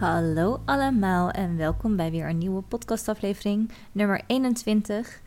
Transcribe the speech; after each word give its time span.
Hallo 0.00 0.60
allemaal 0.64 1.30
en 1.30 1.56
welkom 1.56 1.96
bij 1.96 2.10
weer 2.10 2.28
een 2.28 2.38
nieuwe 2.38 2.62
podcastaflevering, 2.62 3.70
nummer 3.92 4.22
21. 4.26 5.20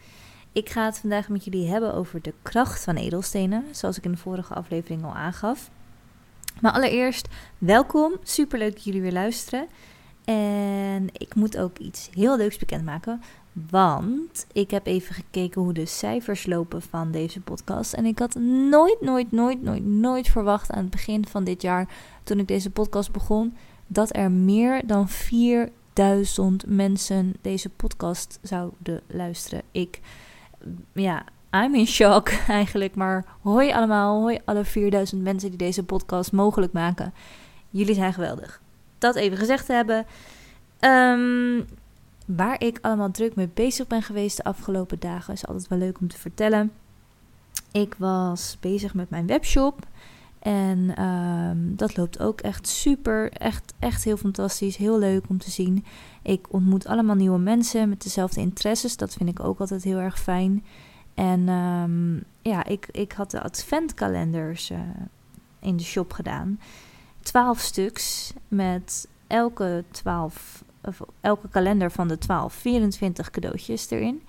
Ik 0.52 0.70
ga 0.70 0.86
het 0.86 1.00
vandaag 1.00 1.30
met 1.30 1.44
jullie 1.44 1.68
hebben 1.68 1.94
over 1.94 2.22
de 2.22 2.34
kracht 2.42 2.84
van 2.84 2.96
edelstenen, 2.96 3.66
zoals 3.72 3.98
ik 3.98 4.04
in 4.04 4.12
de 4.12 4.18
vorige 4.18 4.54
aflevering 4.54 5.04
al 5.04 5.14
aangaf. 5.14 5.70
Maar 6.62 6.72
allereerst, 6.72 7.28
welkom, 7.58 8.14
superleuk 8.24 8.74
dat 8.74 8.84
jullie 8.84 9.02
weer 9.02 9.12
luisteren. 9.12 9.68
En 10.26 11.08
ik 11.12 11.36
moet 11.36 11.58
ook 11.58 11.78
iets 11.78 12.10
heel 12.14 12.38
leuks 12.38 12.58
bekendmaken, 12.58 13.22
want 13.70 14.46
ik 14.52 14.72
heb 14.72 14.86
even 14.86 15.16
gekeken 15.16 15.62
hoe 15.62 15.74
de 15.74 15.86
cijfers 15.86 16.46
lopen 16.46 16.82
van 16.82 17.12
deze 17.12 17.42
podcast. 17.42 17.94
En 17.94 18.06
ik 18.06 18.20
had 18.20 18.36
nooit, 18.70 19.02
nooit, 19.02 19.32
nooit, 19.32 19.62
nooit, 19.62 19.86
nooit 19.86 20.28
verwacht 20.28 20.72
aan 20.72 20.82
het 20.82 20.90
begin 20.90 21.28
van 21.28 21.44
dit 21.44 21.62
jaar, 21.62 21.88
toen 22.24 22.40
ik 22.40 22.48
deze 22.48 22.70
podcast 22.70 23.12
begon, 23.12 23.54
dat 23.88 24.16
er 24.16 24.32
meer 24.32 24.82
dan 24.86 25.10
4000 25.10 26.64
mensen 26.68 27.36
deze 27.42 27.70
podcast 27.70 28.40
zouden 28.42 29.02
luisteren. 29.08 29.62
Ik, 29.72 30.00
ja, 30.94 31.24
I'm 31.52 31.76
in 31.76 31.88
shock 31.88 32.30
eigenlijk. 32.48 32.96
Maar 32.96 33.26
hoi 33.42 33.72
allemaal, 33.72 34.22
hoi 34.22 34.40
alle 34.46 34.66
4000 34.66 35.22
mensen 35.22 35.50
die 35.50 35.58
deze 35.58 35.84
podcast 35.84 36.32
mogelijk 36.32 36.74
maken. 36.74 37.14
Jullie 37.70 37.96
zijn 37.96 38.14
geweldig. 38.14 38.62
Dat 38.98 39.16
even 39.16 39.38
gezegd 39.38 39.66
te 39.66 39.74
hebben. 39.74 40.06
Ehm, 40.80 41.62
waar 42.26 42.62
ik 42.62 42.80
allemaal 42.82 43.12
druk 43.12 43.36
mee 43.36 43.50
bezig 43.54 43.88
ben 43.88 44.02
geweest 44.02 44.38
de 44.38 44.44
afgelopen 44.44 45.00
dagen 45.00 45.34
is 45.34 45.48
altijd 45.48 45.68
wel 45.68 45.80
leuk 45.80 46.00
om 46.00 46.08
te 46.08 46.18
vertellen. 46.18 46.72
Ik 47.72 47.96
was 47.98 48.58
bezig 48.60 48.94
met 48.94 49.10
mijn 49.10 49.28
webshop. 49.28 49.88
En 50.44 50.96
ehm, 50.96 51.76
dat 51.76 51.98
loopt 51.98 52.20
ook 52.20 52.42
echt 52.42 52.68
super, 52.68 53.32
echt, 53.32 53.74
echt 53.80 54.04
heel 54.04 54.18
fantastisch, 54.18 54.78
heel 54.78 55.00
leuk 55.00 55.30
om 55.30 55.38
te 55.38 55.52
zien. 55.52 55.86
Ik 56.22 56.48
ontmoet 56.50 56.88
allemaal 56.88 57.16
nieuwe 57.16 57.38
mensen 57.38 57.90
met 57.90 58.04
dezelfde 58.04 58.42
interesses, 58.42 58.98
dat 58.98 59.14
vind 59.14 59.30
ik 59.30 59.40
ook 59.40 59.60
altijd 59.60 59.84
heel 59.84 59.98
erg 59.98 60.20
fijn. 60.20 60.64
En 61.14 61.50
um, 61.50 62.24
ja, 62.42 62.66
ik, 62.66 62.88
ik 62.92 63.12
had 63.12 63.32
de 63.32 63.42
adventkalenders 63.42 64.72
uh, 64.72 64.80
in 65.60 65.78
de 65.78 65.84
shop 65.84 66.14
gedaan. 66.14 66.60
Twaalf 67.22 67.60
stuks 67.60 68.34
met 68.48 69.08
elke, 69.28 69.84
12, 69.92 70.64
of 70.82 71.02
elke 71.22 71.50
kalender 71.50 71.92
van 71.92 72.08
de 72.08 72.18
12, 72.18 72.54
24 72.54 73.30
cadeautjes 73.30 73.90
erin. 73.90 74.24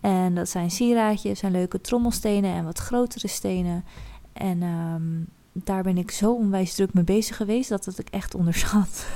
En 0.00 0.34
dat 0.34 0.48
zijn 0.48 0.70
sieraadjes 0.70 1.42
en 1.42 1.50
leuke 1.50 1.80
trommelstenen 1.80 2.54
en 2.54 2.64
wat 2.64 2.78
grotere 2.78 3.28
stenen. 3.28 3.84
En 4.32 4.62
um, 4.62 5.28
daar 5.64 5.82
ben 5.82 5.98
ik 5.98 6.10
zo 6.10 6.34
onwijs 6.34 6.74
druk 6.74 6.94
mee 6.94 7.04
bezig 7.04 7.36
geweest 7.36 7.68
dat 7.68 7.84
het 7.84 7.98
ik 7.98 8.08
echt 8.08 8.34
onderschat. 8.34 9.06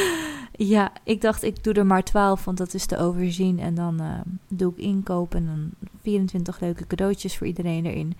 ja, 0.52 0.92
ik 1.02 1.20
dacht 1.20 1.42
ik 1.42 1.64
doe 1.64 1.74
er 1.74 1.86
maar 1.86 2.04
12, 2.04 2.44
want 2.44 2.58
dat 2.58 2.74
is 2.74 2.86
te 2.86 2.98
overzien. 2.98 3.58
En 3.58 3.74
dan 3.74 4.02
uh, 4.02 4.20
doe 4.48 4.72
ik 4.72 4.78
inkopen 4.78 5.38
en 5.38 5.46
dan 5.46 5.88
24 6.02 6.60
leuke 6.60 6.86
cadeautjes 6.86 7.36
voor 7.36 7.46
iedereen 7.46 7.86
erin. 7.86 8.16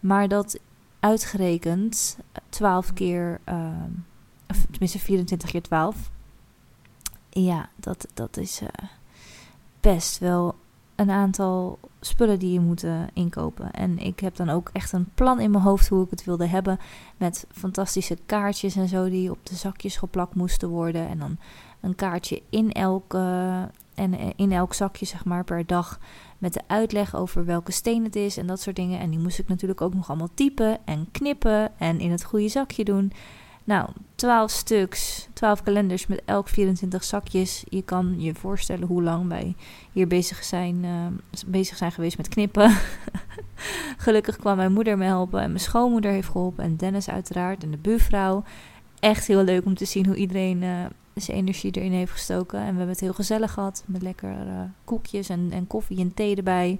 Maar 0.00 0.28
dat 0.28 0.58
uitgerekend 1.00 2.18
12 2.48 2.92
keer, 2.92 3.40
uh, 3.48 3.68
of 4.48 4.66
tenminste 4.70 4.98
24 4.98 5.50
keer 5.50 5.62
12. 5.62 6.10
Ja, 7.30 7.68
dat, 7.76 8.06
dat 8.14 8.36
is 8.36 8.60
best 9.80 10.18
wel 10.18 10.54
een 10.96 11.10
aantal 11.10 11.78
spullen 12.00 12.38
die 12.38 12.52
je 12.52 12.60
moet 12.60 12.84
uh, 12.84 13.00
inkopen. 13.12 13.70
En 13.70 13.98
ik 13.98 14.20
heb 14.20 14.36
dan 14.36 14.50
ook 14.50 14.70
echt 14.72 14.92
een 14.92 15.08
plan 15.14 15.40
in 15.40 15.50
mijn 15.50 15.62
hoofd 15.62 15.88
hoe 15.88 16.04
ik 16.04 16.10
het 16.10 16.24
wilde 16.24 16.46
hebben. 16.46 16.78
Met 17.16 17.46
fantastische 17.50 18.18
kaartjes 18.26 18.76
en 18.76 18.88
zo 18.88 19.08
die 19.08 19.30
op 19.30 19.38
de 19.42 19.54
zakjes 19.54 19.96
geplakt 19.96 20.34
moesten 20.34 20.68
worden. 20.68 21.08
En 21.08 21.18
dan 21.18 21.38
een 21.80 21.94
kaartje 21.94 22.42
in 22.50 22.72
elk, 22.72 23.14
uh, 23.14 23.62
en, 23.94 24.36
in 24.36 24.52
elk 24.52 24.74
zakje, 24.74 25.06
zeg 25.06 25.24
maar, 25.24 25.44
per 25.44 25.66
dag. 25.66 26.00
Met 26.38 26.52
de 26.52 26.62
uitleg 26.66 27.16
over 27.16 27.44
welke 27.44 27.72
steen 27.72 28.04
het 28.04 28.16
is 28.16 28.36
en 28.36 28.46
dat 28.46 28.60
soort 28.60 28.76
dingen. 28.76 29.00
En 29.00 29.10
die 29.10 29.18
moest 29.18 29.38
ik 29.38 29.48
natuurlijk 29.48 29.80
ook 29.80 29.94
nog 29.94 30.08
allemaal 30.08 30.30
typen 30.34 30.78
en 30.84 31.08
knippen 31.12 31.78
en 31.78 32.00
in 32.00 32.10
het 32.10 32.24
goede 32.24 32.48
zakje 32.48 32.84
doen. 32.84 33.12
Nou, 33.66 33.88
12 34.14 34.50
stuks, 34.50 35.28
12 35.32 35.62
kalenders 35.62 36.06
met 36.06 36.22
elk 36.24 36.48
24 36.48 37.04
zakjes. 37.04 37.64
Je 37.68 37.82
kan 37.82 38.20
je 38.20 38.34
voorstellen 38.34 38.86
hoe 38.86 39.02
lang 39.02 39.28
wij 39.28 39.54
hier 39.92 40.06
bezig 40.06 40.44
zijn, 40.44 40.84
uh, 40.84 41.06
bezig 41.46 41.76
zijn 41.76 41.92
geweest 41.92 42.16
met 42.16 42.28
knippen. 42.28 42.76
Gelukkig 44.04 44.36
kwam 44.36 44.56
mijn 44.56 44.72
moeder 44.72 44.98
me 44.98 45.04
helpen 45.04 45.40
en 45.40 45.48
mijn 45.48 45.60
schoonmoeder 45.60 46.10
heeft 46.10 46.28
geholpen. 46.28 46.64
En 46.64 46.76
Dennis 46.76 47.08
uiteraard 47.08 47.62
en 47.62 47.70
de 47.70 47.76
buurvrouw. 47.76 48.42
Echt 49.00 49.26
heel 49.26 49.42
leuk 49.42 49.64
om 49.64 49.74
te 49.74 49.84
zien 49.84 50.06
hoe 50.06 50.16
iedereen 50.16 50.62
uh, 50.62 50.84
zijn 51.14 51.36
energie 51.36 51.70
erin 51.70 51.92
heeft 51.92 52.12
gestoken. 52.12 52.58
En 52.58 52.64
we 52.64 52.76
hebben 52.76 52.88
het 52.88 53.00
heel 53.00 53.14
gezellig 53.14 53.52
gehad 53.52 53.84
met 53.86 54.02
lekker 54.02 54.30
uh, 54.30 54.60
koekjes 54.84 55.28
en, 55.28 55.48
en 55.52 55.66
koffie 55.66 55.98
en 55.98 56.14
thee 56.14 56.36
erbij. 56.36 56.78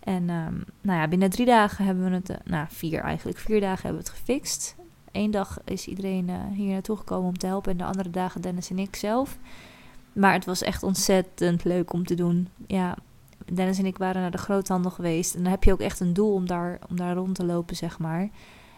En 0.00 0.30
um, 0.30 0.64
nou 0.80 0.98
ja, 1.00 1.08
binnen 1.08 1.30
drie 1.30 1.46
dagen 1.46 1.84
hebben 1.84 2.10
we 2.10 2.16
het, 2.16 2.38
nou 2.44 2.66
vier 2.68 3.00
eigenlijk, 3.00 3.38
vier 3.38 3.60
dagen 3.60 3.82
hebben 3.82 4.02
we 4.02 4.08
het 4.08 4.18
gefixt. 4.18 4.76
Eén 5.12 5.30
dag 5.30 5.58
is 5.64 5.86
iedereen 5.86 6.28
uh, 6.28 6.36
hier 6.52 6.72
naartoe 6.72 6.96
gekomen 6.96 7.28
om 7.28 7.38
te 7.38 7.46
helpen. 7.46 7.72
En 7.72 7.78
de 7.78 7.84
andere 7.84 8.10
dagen 8.10 8.40
Dennis 8.40 8.70
en 8.70 8.78
ik 8.78 8.96
zelf. 8.96 9.38
Maar 10.12 10.32
het 10.32 10.44
was 10.44 10.62
echt 10.62 10.82
ontzettend 10.82 11.64
leuk 11.64 11.92
om 11.92 12.06
te 12.06 12.14
doen. 12.14 12.48
Ja, 12.66 12.96
Dennis 13.52 13.78
en 13.78 13.86
ik 13.86 13.98
waren 13.98 14.20
naar 14.20 14.30
de 14.30 14.38
groothandel 14.38 14.90
geweest. 14.90 15.34
En 15.34 15.42
dan 15.42 15.50
heb 15.50 15.64
je 15.64 15.72
ook 15.72 15.80
echt 15.80 16.00
een 16.00 16.12
doel 16.12 16.32
om 16.32 16.46
daar, 16.46 16.78
om 16.88 16.96
daar 16.96 17.14
rond 17.14 17.34
te 17.34 17.44
lopen, 17.44 17.76
zeg 17.76 17.98
maar. 17.98 18.20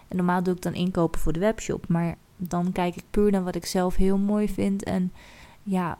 En 0.08 0.16
normaal 0.16 0.42
doe 0.42 0.54
ik 0.54 0.62
dan 0.62 0.74
inkopen 0.74 1.20
voor 1.20 1.32
de 1.32 1.40
webshop. 1.40 1.88
Maar 1.88 2.16
dan 2.36 2.72
kijk 2.72 2.96
ik 2.96 3.04
puur 3.10 3.30
naar 3.30 3.44
wat 3.44 3.54
ik 3.54 3.66
zelf 3.66 3.96
heel 3.96 4.18
mooi 4.18 4.48
vind. 4.48 4.82
En 4.82 5.12
ja, 5.62 5.98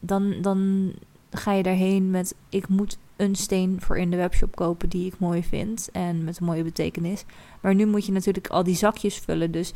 dan, 0.00 0.34
dan 0.40 0.92
ga 1.32 1.52
je 1.52 1.62
daarheen 1.62 2.10
met... 2.10 2.34
ik 2.48 2.68
moet 2.68 2.98
een 3.16 3.34
steen 3.34 3.80
voor 3.80 3.98
in 3.98 4.10
de 4.10 4.16
webshop 4.16 4.56
kopen 4.56 4.88
die 4.88 5.06
ik 5.06 5.18
mooi 5.18 5.42
vind 5.44 5.88
en 5.92 6.24
met 6.24 6.38
een 6.40 6.46
mooie 6.46 6.62
betekenis. 6.62 7.24
Maar 7.60 7.74
nu 7.74 7.86
moet 7.86 8.06
je 8.06 8.12
natuurlijk 8.12 8.48
al 8.48 8.62
die 8.62 8.76
zakjes 8.76 9.16
vullen. 9.18 9.50
Dus 9.50 9.72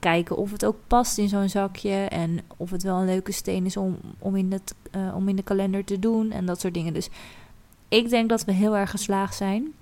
kijken 0.00 0.36
of 0.36 0.50
het 0.50 0.64
ook 0.64 0.76
past 0.86 1.18
in 1.18 1.28
zo'n 1.28 1.48
zakje 1.48 1.94
en 1.94 2.40
of 2.56 2.70
het 2.70 2.82
wel 2.82 2.96
een 2.96 3.06
leuke 3.06 3.32
steen 3.32 3.66
is 3.66 3.76
om, 3.76 3.96
om, 4.18 4.36
in, 4.36 4.52
het, 4.52 4.74
uh, 4.96 5.14
om 5.16 5.28
in 5.28 5.36
de 5.36 5.42
kalender 5.42 5.84
te 5.84 5.98
doen 5.98 6.30
en 6.30 6.46
dat 6.46 6.60
soort 6.60 6.74
dingen. 6.74 6.94
Dus 6.94 7.08
ik 7.88 8.08
denk 8.08 8.28
dat 8.28 8.44
we 8.44 8.52
heel 8.52 8.76
erg 8.76 8.90
geslaagd 8.90 9.34
zijn. 9.34 9.72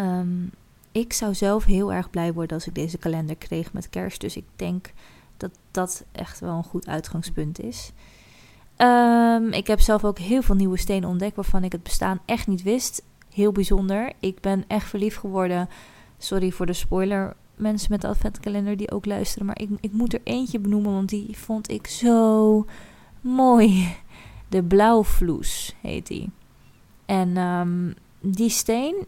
Um, 0.00 0.50
ik 0.92 1.12
zou 1.12 1.34
zelf 1.34 1.64
heel 1.64 1.92
erg 1.92 2.10
blij 2.10 2.32
worden 2.32 2.56
als 2.56 2.66
ik 2.66 2.74
deze 2.74 2.98
kalender 2.98 3.36
kreeg 3.36 3.72
met 3.72 3.90
kerst. 3.90 4.20
Dus 4.20 4.36
ik 4.36 4.44
denk 4.56 4.92
dat 5.36 5.50
dat 5.70 6.04
echt 6.12 6.40
wel 6.40 6.56
een 6.56 6.64
goed 6.64 6.86
uitgangspunt 6.86 7.60
is. 7.60 7.92
Um, 8.78 9.52
ik 9.52 9.66
heb 9.66 9.80
zelf 9.80 10.04
ook 10.04 10.18
heel 10.18 10.42
veel 10.42 10.54
nieuwe 10.54 10.78
stenen 10.78 11.08
ontdekt 11.08 11.36
waarvan 11.36 11.64
ik 11.64 11.72
het 11.72 11.82
bestaan 11.82 12.20
echt 12.24 12.46
niet 12.46 12.62
wist. 12.62 13.02
Heel 13.32 13.52
bijzonder. 13.52 14.12
Ik 14.20 14.40
ben 14.40 14.64
echt 14.66 14.88
verliefd 14.88 15.18
geworden. 15.18 15.68
Sorry 16.18 16.50
voor 16.50 16.66
de 16.66 16.72
spoiler, 16.72 17.36
mensen 17.56 17.90
met 17.90 18.00
de 18.00 18.08
adventkalender 18.08 18.76
die 18.76 18.90
ook 18.90 19.06
luisteren. 19.06 19.46
Maar 19.46 19.60
ik, 19.60 19.68
ik 19.80 19.92
moet 19.92 20.12
er 20.12 20.20
eentje 20.24 20.58
benoemen, 20.58 20.92
want 20.92 21.08
die 21.08 21.38
vond 21.38 21.70
ik 21.70 21.86
zo 21.86 22.66
mooi. 23.20 23.96
De 24.48 24.62
blauwvloes 24.62 25.74
heet 25.80 26.06
die. 26.06 26.30
En 27.06 27.36
um, 27.36 27.94
die 28.20 28.50
steen, 28.50 29.06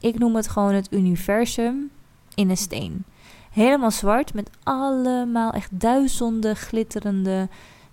ik 0.00 0.18
noem 0.18 0.36
het 0.36 0.48
gewoon 0.48 0.74
het 0.74 0.92
universum 0.92 1.90
in 2.34 2.50
een 2.50 2.56
steen. 2.56 3.04
Helemaal 3.50 3.90
zwart 3.90 4.34
met 4.34 4.50
allemaal 4.62 5.52
echt 5.52 5.80
duizenden 5.80 6.56
glitterende 6.56 7.48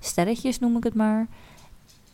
sterretjes 0.05 0.59
noem 0.59 0.77
ik 0.77 0.83
het 0.83 0.93
maar. 0.93 1.27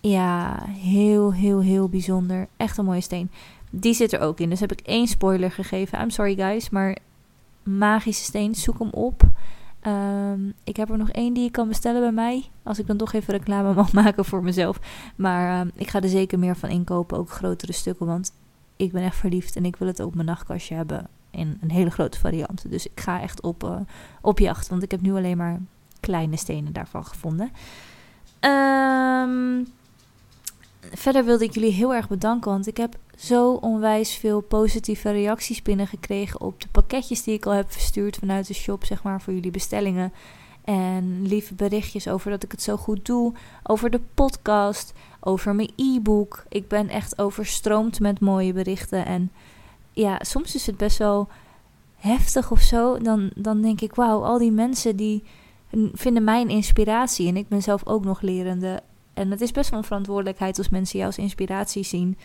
Ja, 0.02 0.66
heel, 0.68 1.33
heel, 1.33 1.62
heel 1.62 1.89
bijzonder. 1.89 2.48
Echt 2.57 2.77
een 2.77 2.86
mooie 2.86 3.01
steen. 3.01 3.31
Die 3.69 3.94
zit 3.94 4.13
er 4.13 4.19
ook 4.19 4.39
in. 4.39 4.50
Dus 4.50 4.60
heb 4.60 4.71
ik 4.71 4.81
één 4.81 5.07
spoiler 5.07 5.51
gegeven. 5.51 6.00
I'm 6.01 6.10
sorry 6.10 6.36
guys, 6.36 6.69
maar 6.69 6.98
magische 7.63 8.24
steen, 8.24 8.56
zoek 8.56 8.80
hem 8.80 8.89
op. 8.89 9.24
Um, 9.88 10.54
ik 10.63 10.75
heb 10.77 10.89
er 10.89 10.98
nog 10.98 11.10
één 11.10 11.33
die 11.33 11.44
je 11.44 11.51
kan 11.51 11.68
bestellen 11.68 12.01
bij 12.01 12.12
mij. 12.12 12.50
Als 12.63 12.80
ik 12.80 12.88
dan 12.88 12.98
toch 12.98 13.13
even 13.13 13.33
reclame 13.33 13.74
mag 13.81 13.94
maken 13.94 14.25
voor 14.25 14.44
mezelf. 14.44 14.80
Maar 15.15 15.62
um, 15.62 15.71
ik 15.75 15.89
ga 15.89 16.01
er 16.01 16.10
zeker 16.10 16.39
meer 16.39 16.56
van 16.56 16.69
inkopen. 16.69 17.18
Ook 17.18 17.30
grotere 17.30 17.74
stukken. 17.74 18.06
Want 18.06 18.31
ik 18.75 18.92
ben 18.92 19.04
echt 19.04 19.15
verliefd. 19.15 19.56
En 19.56 19.65
ik 19.65 19.75
wil 19.75 19.88
het 19.88 20.00
op 20.00 20.15
mijn 20.15 20.27
nachtkastje 20.27 20.75
hebben. 20.75 21.07
In 21.31 21.57
een 21.62 21.71
hele 21.71 21.89
grote 21.89 22.19
variant. 22.19 22.69
Dus 22.69 22.86
ik 22.86 23.00
ga 23.00 23.21
echt 23.21 23.42
op, 23.42 23.63
uh, 23.63 23.80
op 24.21 24.39
jacht. 24.39 24.68
Want 24.68 24.83
ik 24.83 24.92
heb 24.92 25.01
nu 25.01 25.13
alleen 25.13 25.38
maar 25.38 25.60
kleine 26.00 26.38
stenen 26.38 26.74
daarvan 26.74 27.06
gevonden. 27.06 27.51
Um, 28.41 29.67
verder 30.93 31.25
wilde 31.25 31.43
ik 31.43 31.53
jullie 31.53 31.71
heel 31.71 31.93
erg 31.93 32.07
bedanken, 32.07 32.51
want 32.51 32.67
ik 32.67 32.77
heb 32.77 32.95
zo 33.17 33.51
onwijs 33.53 34.15
veel 34.15 34.41
positieve 34.41 35.11
reacties 35.11 35.61
binnengekregen 35.61 36.41
op 36.41 36.61
de 36.61 36.67
pakketjes 36.71 37.23
die 37.23 37.33
ik 37.33 37.45
al 37.45 37.51
heb 37.51 37.71
verstuurd 37.71 38.17
vanuit 38.17 38.47
de 38.47 38.53
shop, 38.53 38.85
zeg 38.85 39.03
maar, 39.03 39.21
voor 39.21 39.33
jullie 39.33 39.51
bestellingen. 39.51 40.13
En 40.63 41.27
lieve 41.27 41.53
berichtjes 41.53 42.07
over 42.07 42.31
dat 42.31 42.43
ik 42.43 42.51
het 42.51 42.61
zo 42.61 42.77
goed 42.77 43.05
doe, 43.05 43.33
over 43.63 43.89
de 43.89 44.01
podcast, 44.13 44.93
over 45.19 45.55
mijn 45.55 45.71
e-book. 45.75 46.43
Ik 46.49 46.67
ben 46.67 46.89
echt 46.89 47.19
overstroomd 47.19 47.99
met 47.99 48.19
mooie 48.19 48.53
berichten. 48.53 49.05
En 49.05 49.31
ja, 49.93 50.19
soms 50.21 50.55
is 50.55 50.65
het 50.65 50.77
best 50.77 50.97
wel 50.97 51.27
heftig 51.95 52.51
of 52.51 52.61
zo. 52.61 52.97
Dan, 52.97 53.31
dan 53.35 53.61
denk 53.61 53.81
ik, 53.81 53.95
wauw, 53.95 54.23
al 54.23 54.38
die 54.38 54.51
mensen 54.51 54.95
die 54.95 55.23
vinden 55.94 56.23
mij 56.23 56.41
een 56.41 56.50
inspiratie. 56.50 57.27
En 57.27 57.38
ik 57.38 57.47
ben 57.47 57.62
zelf 57.62 57.85
ook 57.85 58.03
nog 58.03 58.21
lerende. 58.21 58.81
En 59.13 59.31
het 59.31 59.41
is 59.41 59.51
best 59.51 59.69
wel 59.69 59.79
een 59.79 59.85
verantwoordelijkheid 59.85 60.57
als 60.57 60.69
mensen 60.69 60.97
jou 60.97 61.09
als 61.12 61.23
inspiratie 61.23 61.83
zien. 61.83 62.18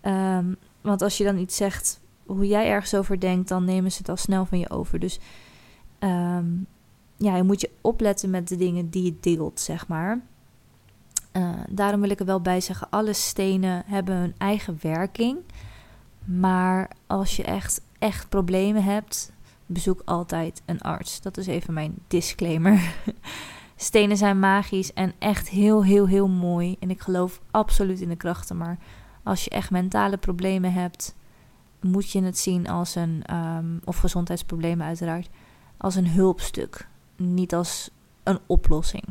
Ehm, 0.00 0.54
want 0.80 1.02
als 1.02 1.18
je 1.18 1.24
dan 1.24 1.38
iets 1.38 1.56
zegt 1.56 2.00
hoe 2.26 2.46
jij 2.46 2.66
ergens 2.66 2.94
over 2.94 3.20
denkt, 3.20 3.48
dan 3.48 3.64
nemen 3.64 3.92
ze 3.92 3.98
het 3.98 4.08
al 4.08 4.16
snel 4.16 4.44
van 4.44 4.58
je 4.58 4.70
over. 4.70 4.98
Dus 4.98 5.18
ehm, 5.98 6.46
ja, 7.16 7.36
je 7.36 7.42
moet 7.42 7.60
je 7.60 7.70
opletten 7.80 8.30
met 8.30 8.48
de 8.48 8.56
dingen 8.56 8.90
die 8.90 9.04
je 9.04 9.16
deelt, 9.20 9.60
zeg 9.60 9.88
maar. 9.88 10.20
Uh, 11.32 11.50
daarom 11.68 12.00
wil 12.00 12.10
ik 12.10 12.20
er 12.20 12.26
wel 12.26 12.40
bij 12.40 12.60
zeggen: 12.60 12.90
alle 12.90 13.12
stenen 13.12 13.82
hebben 13.86 14.16
hun 14.16 14.34
eigen 14.38 14.78
werking. 14.80 15.38
Maar 16.24 16.90
als 17.06 17.36
je 17.36 17.42
echt, 17.42 17.80
echt 17.98 18.28
problemen 18.28 18.84
hebt, 18.84 19.32
bezoek 19.66 20.02
altijd 20.04 20.62
een 20.64 20.80
arts. 20.80 21.20
Dat 21.20 21.36
is 21.36 21.46
even 21.46 21.74
mijn 21.74 21.94
disclaimer. 22.08 22.94
Stenen 23.76 24.16
zijn 24.16 24.38
magisch 24.38 24.92
en 24.92 25.12
echt 25.18 25.48
heel, 25.48 25.84
heel, 25.84 26.06
heel 26.06 26.28
mooi. 26.28 26.76
En 26.80 26.90
ik 26.90 27.00
geloof 27.00 27.40
absoluut 27.50 28.00
in 28.00 28.08
de 28.08 28.16
krachten. 28.16 28.56
Maar 28.56 28.78
als 29.22 29.44
je 29.44 29.50
echt 29.50 29.70
mentale 29.70 30.16
problemen 30.16 30.72
hebt, 30.72 31.14
moet 31.80 32.10
je 32.10 32.22
het 32.22 32.38
zien 32.38 32.68
als 32.68 32.94
een, 32.94 33.34
um, 33.34 33.80
of 33.84 33.96
gezondheidsproblemen 33.96 34.86
uiteraard, 34.86 35.28
als 35.76 35.94
een 35.94 36.08
hulpstuk. 36.08 36.88
Niet 37.16 37.54
als 37.54 37.90
een 38.22 38.38
oplossing. 38.46 39.04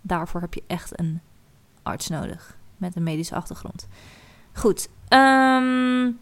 Daarvoor 0.00 0.40
heb 0.40 0.54
je 0.54 0.62
echt 0.66 0.98
een 1.00 1.20
arts 1.82 2.08
nodig 2.08 2.58
met 2.76 2.96
een 2.96 3.02
medische 3.02 3.34
achtergrond. 3.34 3.88
Goed, 4.52 4.88
um, 5.08 6.18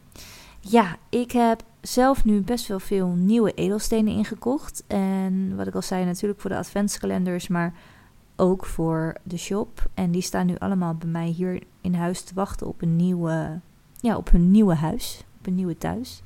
ja, 0.60 0.96
ik 1.08 1.32
heb 1.32 1.62
zelf 1.82 2.24
nu 2.24 2.40
best 2.40 2.66
wel 2.66 2.80
veel 2.80 3.08
nieuwe 3.08 3.54
edelstenen 3.54 4.12
ingekocht. 4.12 4.84
En 4.86 5.56
wat 5.56 5.66
ik 5.66 5.74
al 5.74 5.82
zei, 5.82 6.04
natuurlijk 6.04 6.40
voor 6.40 6.50
de 6.50 6.56
adventskalenders, 6.56 7.48
maar 7.48 7.74
ook 8.36 8.66
voor 8.66 9.16
de 9.22 9.36
shop. 9.36 9.90
En 9.94 10.10
die 10.10 10.22
staan 10.22 10.46
nu 10.46 10.54
allemaal 10.58 10.94
bij 10.94 11.08
mij 11.08 11.26
hier 11.26 11.62
in 11.80 11.94
huis 11.94 12.22
te 12.22 12.34
wachten 12.34 12.66
op 12.66 12.82
een 12.82 12.96
nieuwe, 12.96 13.60
ja, 14.00 14.16
op 14.16 14.30
hun 14.30 14.50
nieuwe 14.50 14.74
huis, 14.74 15.24
op 15.38 15.46
een 15.46 15.54
nieuwe 15.54 15.78
thuis. 15.78 16.22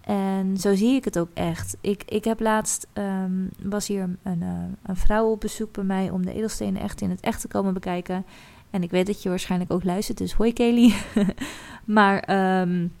En 0.00 0.56
zo 0.56 0.74
zie 0.74 0.94
ik 0.94 1.04
het 1.04 1.18
ook 1.18 1.30
echt. 1.34 1.76
Ik, 1.80 2.02
ik 2.06 2.24
heb 2.24 2.40
laatst, 2.40 2.86
um, 2.94 3.50
was 3.62 3.86
hier 3.86 4.02
een, 4.22 4.42
eh, 4.42 4.64
een, 4.82 4.96
vrouw 4.96 5.30
op 5.30 5.40
bezoek 5.40 5.72
bij 5.72 5.84
mij 5.84 6.10
om 6.10 6.26
de 6.26 6.32
edelstenen 6.32 6.82
echt 6.82 7.00
in 7.00 7.10
het 7.10 7.20
echt 7.20 7.40
te 7.40 7.48
komen 7.48 7.74
bekijken. 7.74 8.24
En 8.70 8.82
ik 8.82 8.90
weet 8.90 9.06
dat 9.06 9.22
je 9.22 9.28
waarschijnlijk 9.28 9.72
ook 9.72 9.84
luistert, 9.84 10.18
dus 10.18 10.32
hoi 10.32 10.52
Kelly. 10.52 10.94
maar 11.84 12.30
um, 12.60 12.92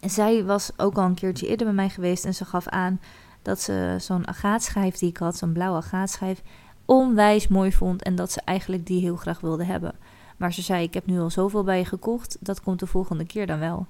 zij 0.00 0.44
was 0.44 0.70
ook 0.76 0.96
al 0.96 1.04
een 1.04 1.14
keertje 1.14 1.46
eerder 1.46 1.66
bij 1.66 1.74
mij 1.74 1.88
geweest 1.88 2.24
en 2.24 2.34
ze 2.34 2.44
gaf 2.44 2.68
aan 2.68 3.00
dat 3.42 3.60
ze 3.60 3.96
zo'n 3.98 4.28
agaatschijf 4.28 4.96
die 4.96 5.08
ik 5.08 5.16
had, 5.16 5.36
zo'n 5.36 5.52
blauwe 5.52 5.76
agaatschijf, 5.76 6.42
onwijs 6.84 7.48
mooi 7.48 7.72
vond 7.72 8.02
en 8.02 8.14
dat 8.14 8.32
ze 8.32 8.40
eigenlijk 8.44 8.86
die 8.86 9.00
heel 9.00 9.16
graag 9.16 9.40
wilde 9.40 9.64
hebben. 9.64 9.94
Maar 10.36 10.52
ze 10.52 10.62
zei: 10.62 10.82
Ik 10.82 10.94
heb 10.94 11.06
nu 11.06 11.20
al 11.20 11.30
zoveel 11.30 11.64
bij 11.64 11.78
je 11.78 11.84
gekocht, 11.84 12.36
dat 12.40 12.60
komt 12.60 12.80
de 12.80 12.86
volgende 12.86 13.26
keer 13.26 13.46
dan 13.46 13.58
wel. 13.58 13.86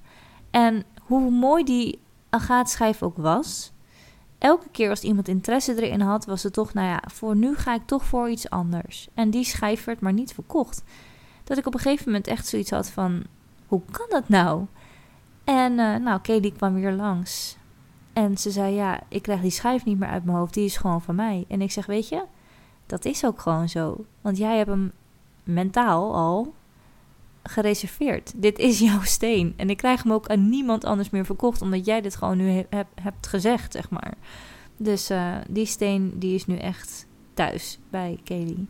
En 0.51 0.83
hoe 1.01 1.31
mooi 1.31 1.63
die 1.63 1.99
agaatschijf 2.29 3.03
ook 3.03 3.17
was, 3.17 3.71
elke 4.37 4.69
keer 4.71 4.89
als 4.89 5.01
iemand 5.01 5.27
interesse 5.27 5.83
erin 5.83 6.01
had, 6.01 6.25
was 6.25 6.43
het 6.43 6.53
toch: 6.53 6.73
Nou 6.73 6.87
ja, 6.87 7.01
voor 7.05 7.35
nu 7.35 7.55
ga 7.55 7.73
ik 7.73 7.85
toch 7.85 8.03
voor 8.03 8.29
iets 8.29 8.49
anders. 8.49 9.07
En 9.13 9.29
die 9.29 9.43
schijf 9.43 9.83
werd 9.83 9.99
maar 9.99 10.13
niet 10.13 10.33
verkocht. 10.33 10.83
Dat 11.43 11.57
ik 11.57 11.65
op 11.65 11.73
een 11.73 11.79
gegeven 11.79 12.05
moment 12.05 12.27
echt 12.27 12.47
zoiets 12.47 12.69
had 12.69 12.89
van: 12.89 13.23
Hoe 13.67 13.81
kan 13.91 14.05
dat 14.09 14.29
nou? 14.29 14.65
En 15.49 15.71
uh, 15.71 15.95
nou, 15.95 16.21
Kelly 16.21 16.51
kwam 16.51 16.73
weer 16.73 16.91
langs. 16.91 17.57
En 18.13 18.37
ze 18.37 18.51
zei: 18.51 18.73
Ja, 18.73 18.99
ik 19.07 19.21
krijg 19.21 19.41
die 19.41 19.51
schijf 19.51 19.85
niet 19.85 19.99
meer 19.99 20.09
uit 20.09 20.25
mijn 20.25 20.37
hoofd. 20.37 20.53
Die 20.53 20.65
is 20.65 20.77
gewoon 20.77 21.01
van 21.01 21.15
mij. 21.15 21.45
En 21.47 21.61
ik 21.61 21.71
zeg: 21.71 21.85
Weet 21.85 22.09
je, 22.09 22.23
dat 22.85 23.05
is 23.05 23.25
ook 23.25 23.39
gewoon 23.41 23.69
zo. 23.69 24.05
Want 24.21 24.37
jij 24.37 24.57
hebt 24.57 24.69
hem 24.69 24.91
mentaal 25.43 26.15
al 26.15 26.53
gereserveerd. 27.43 28.33
Dit 28.35 28.59
is 28.59 28.79
jouw 28.89 29.01
steen. 29.01 29.53
En 29.57 29.69
ik 29.69 29.77
krijg 29.77 30.03
hem 30.03 30.13
ook 30.13 30.27
aan 30.27 30.49
niemand 30.49 30.85
anders 30.85 31.09
meer 31.09 31.25
verkocht. 31.25 31.61
Omdat 31.61 31.85
jij 31.85 32.01
dit 32.01 32.15
gewoon 32.15 32.37
nu 32.37 32.65
hebt 33.01 33.27
gezegd, 33.27 33.71
zeg 33.71 33.89
maar. 33.89 34.13
Dus 34.77 35.11
uh, 35.11 35.35
die 35.47 35.65
steen 35.65 36.13
die 36.15 36.35
is 36.35 36.45
nu 36.45 36.57
echt 36.57 37.07
thuis 37.33 37.79
bij 37.89 38.19
Kelly. 38.23 38.67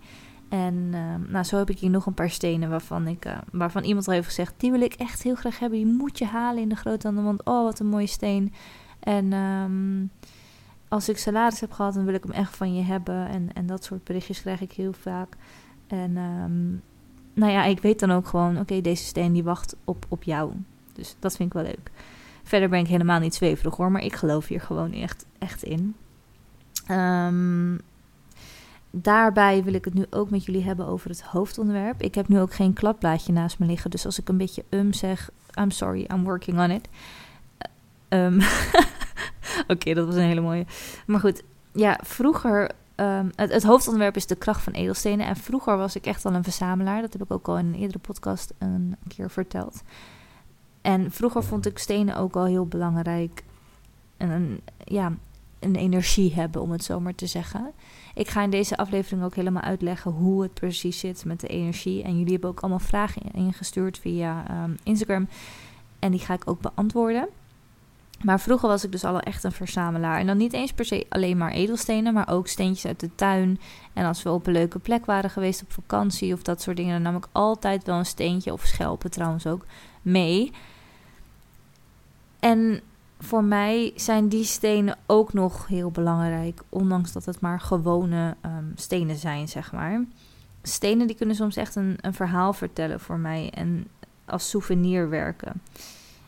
En 0.50 0.74
uh, 0.74 1.32
nou, 1.32 1.44
zo 1.44 1.58
heb 1.58 1.70
ik 1.70 1.80
hier 1.80 1.90
nog 1.90 2.06
een 2.06 2.14
paar 2.14 2.30
stenen 2.30 2.70
waarvan, 2.70 3.08
ik, 3.08 3.26
uh, 3.26 3.38
waarvan 3.52 3.84
iemand 3.84 4.08
al 4.08 4.14
heeft 4.14 4.28
gezegd... 4.28 4.54
die 4.58 4.72
wil 4.72 4.82
ik 4.82 4.94
echt 4.94 5.24
heel 5.24 5.36
graag 5.36 5.60
hebben, 5.60 5.78
die 5.78 5.94
moet 5.94 6.18
je 6.18 6.26
halen 6.26 6.62
in 6.62 6.70
de 6.70 6.76
grote 6.76 7.14
want 7.14 7.44
Oh, 7.44 7.64
wat 7.64 7.80
een 7.80 7.88
mooie 7.88 8.08
steen. 8.08 8.54
En 9.00 9.34
um, 9.34 10.12
als 10.88 11.10
ik 11.10 11.18
salaris 11.18 11.60
heb 11.60 11.72
gehad, 11.72 11.94
dan 11.94 12.06
wil 12.06 12.14
ik 12.14 12.24
hem 12.24 12.32
echt 12.32 12.56
van 12.56 12.76
je 12.76 12.84
hebben. 12.84 13.28
En, 13.28 13.50
en 13.54 13.66
dat 13.66 13.84
soort 13.84 14.04
berichtjes 14.04 14.42
krijg 14.42 14.62
ik 14.62 14.72
heel 14.72 14.94
vaak. 14.94 15.36
En 15.88 16.18
um, 16.18 16.82
nou 17.34 17.52
ja, 17.52 17.64
ik 17.64 17.80
weet 17.80 18.00
dan 18.00 18.12
ook 18.12 18.28
gewoon... 18.28 18.60
oké, 18.60 18.82
deze 18.82 19.04
steen 19.04 19.34
die 19.34 19.44
wacht 19.44 19.76
op, 19.84 20.06
op 20.10 20.24
jou. 20.24 20.52
Dus 20.94 21.16
dat 21.20 21.36
vind 21.36 21.54
ik 21.54 21.62
wel 21.62 21.72
leuk. 21.72 21.92
Verder 22.44 22.70
ben 22.70 22.80
ik 22.80 22.88
helemaal 22.88 23.20
niet 23.20 23.36
zweverig 23.36 23.76
hoor, 23.76 23.92
maar 23.92 24.04
ik 24.04 24.14
geloof 24.14 24.48
hier 24.48 24.62
gewoon 24.62 24.92
echt, 24.92 25.26
echt 25.40 25.64
in. 25.64 25.96
Um, 26.92 27.80
daarbij 28.92 29.64
wil 29.64 29.74
ik 29.74 29.86
het 29.86 29.94
nu 29.94 30.06
ook 30.10 30.30
met 30.30 30.46
jullie 30.46 30.64
hebben 30.64 30.86
over 30.86 31.10
het 31.10 31.22
hoofdonderwerp. 31.22 32.02
Ik 32.02 32.16
heb 32.16 32.28
nu 32.28 32.40
ook 32.40 32.54
geen 32.54 32.74
klapblaadje 32.74 33.34
naast 33.34 33.60
me 33.60 33.66
liggen. 33.66 33.90
Dus 33.90 34.06
als 34.06 34.20
ik 34.20 34.30
een 34.30 34.38
beetje 34.38 34.64
um 34.70 34.94
zeg, 34.94 35.30
I'm 35.62 35.72
sorry, 35.72 36.08
I'm 36.14 36.24
working 36.24 36.60
on 36.60 36.72
it. 36.72 36.88
Um, 38.10 38.40
Oké, 39.74 39.94
dat 39.94 40.06
was 40.06 40.16
een 40.16 40.22
hele 40.22 40.42
mooie. 40.42 40.66
Maar 41.06 41.20
goed, 41.20 41.44
ja, 41.72 42.00
vroeger... 42.04 42.72
Het, 43.36 43.52
het, 43.52 43.64
hoofdonderwerp 43.64 44.16
is 44.16 44.26
de 44.26 44.36
kracht 44.36 44.62
van 44.62 44.74
edelstenen. 44.74 45.26
En 45.26 45.36
vroeger 45.36 45.78
was 45.78 45.96
ik 45.96 46.06
echt 46.06 46.26
al 46.26 46.34
een 46.34 46.44
verzamelaar. 46.44 47.02
Dat 47.02 47.14
heb 47.14 47.22
ik 47.22 47.32
ook 47.32 47.48
al 47.48 47.58
in 47.58 47.66
een 47.66 47.80
eerdere 47.80 48.00
podcast 48.00 48.54
een 48.58 48.96
keer 49.08 49.30
verteld. 49.30 49.82
En 50.82 51.12
vroeger 51.12 51.44
vond 51.44 51.66
ik 51.66 51.78
stenen 51.78 52.16
ook 52.16 52.36
al 52.36 52.46
heel 52.46 52.66
belangrijk. 52.66 53.44
En 54.18 54.60
ja, 54.84 55.14
een 55.60 55.76
energie 55.76 56.34
hebben, 56.34 56.62
om 56.62 56.72
het 56.72 56.84
zo 56.84 57.00
maar 57.00 57.16
te 57.16 57.28
zeggen. 57.28 57.72
Ik 58.20 58.30
ga 58.30 58.42
in 58.42 58.50
deze 58.50 58.78
aflevering 58.78 59.24
ook 59.24 59.36
helemaal 59.36 59.62
uitleggen 59.62 60.12
hoe 60.12 60.42
het 60.42 60.54
precies 60.54 61.00
zit 61.00 61.26
met 61.26 61.40
de 61.40 61.48
energie. 61.48 62.04
En 62.04 62.18
jullie 62.18 62.32
hebben 62.32 62.50
ook 62.50 62.60
allemaal 62.60 62.80
vragen 62.80 63.22
ingestuurd 63.32 64.00
via 64.00 64.64
um, 64.64 64.78
Instagram. 64.84 65.28
En 66.00 66.12
die 66.12 66.20
ga 66.20 66.34
ik 66.34 66.42
ook 66.46 66.62
beantwoorden. 66.62 67.28
Maar 68.24 68.40
vroeger 68.40 68.70
was 68.70 68.84
ik 68.84 68.92
dus 68.92 69.04
al 69.04 69.20
echt 69.20 69.44
een 69.44 69.52
verzamelaar. 69.52 70.20
En 70.20 70.28
dan 70.28 70.38
niet 70.38 70.54
eens 70.54 70.74
per 70.74 70.86
se 70.86 71.06
alleen 71.10 71.38
maar 71.38 71.52
edelstenen, 71.52 72.14
maar 72.14 72.30
ook 72.30 72.48
steentjes 72.48 72.86
uit 72.86 73.00
de 73.00 73.16
tuin. 73.16 73.60
En 73.94 74.06
als 74.06 74.24
we 74.24 74.32
op 74.32 74.48
een 74.48 74.54
leuke 74.54 74.80
plek 74.80 75.06
waren 75.06 75.30
geweest 75.30 75.62
op 75.62 75.72
vakantie 75.72 76.34
of 76.34 76.42
dat 76.42 76.62
soort 76.62 76.78
dingen, 76.78 76.94
dan 76.94 77.02
nam 77.02 77.16
ik 77.16 77.28
altijd 77.32 77.84
wel 77.84 77.98
een 77.98 78.06
steentje 78.06 78.54
of 78.54 78.66
schelpen 78.66 79.12
trouwens 79.12 79.48
ook 79.48 79.66
mee. 80.02 80.52
En 82.40 82.82
voor 83.20 83.44
mij 83.44 83.92
zijn 83.96 84.28
die 84.28 84.44
stenen 84.44 84.98
ook 85.06 85.34
nog 85.34 85.68
heel 85.68 85.92
belangrijk, 85.92 86.62
ondanks 86.70 87.12
dat 87.12 87.26
het 87.26 87.40
maar 87.40 87.60
gewone 87.60 88.36
um, 88.46 88.72
stenen 88.76 89.16
zijn, 89.16 89.48
zeg 89.48 89.72
maar. 89.72 90.06
Stenen 90.64 91.08
die 91.08 91.16
kunnen 91.16 91.36
soms 91.36 91.56
echt 91.56 91.76
een, 91.76 91.98
een 92.02 92.14
verhaal 92.14 92.54
vertellen 92.54 93.00
voor 93.00 93.18
mij 93.18 93.50
en 93.54 93.88
als 94.26 94.50
souvenir 94.50 95.10
werken. 95.10 95.62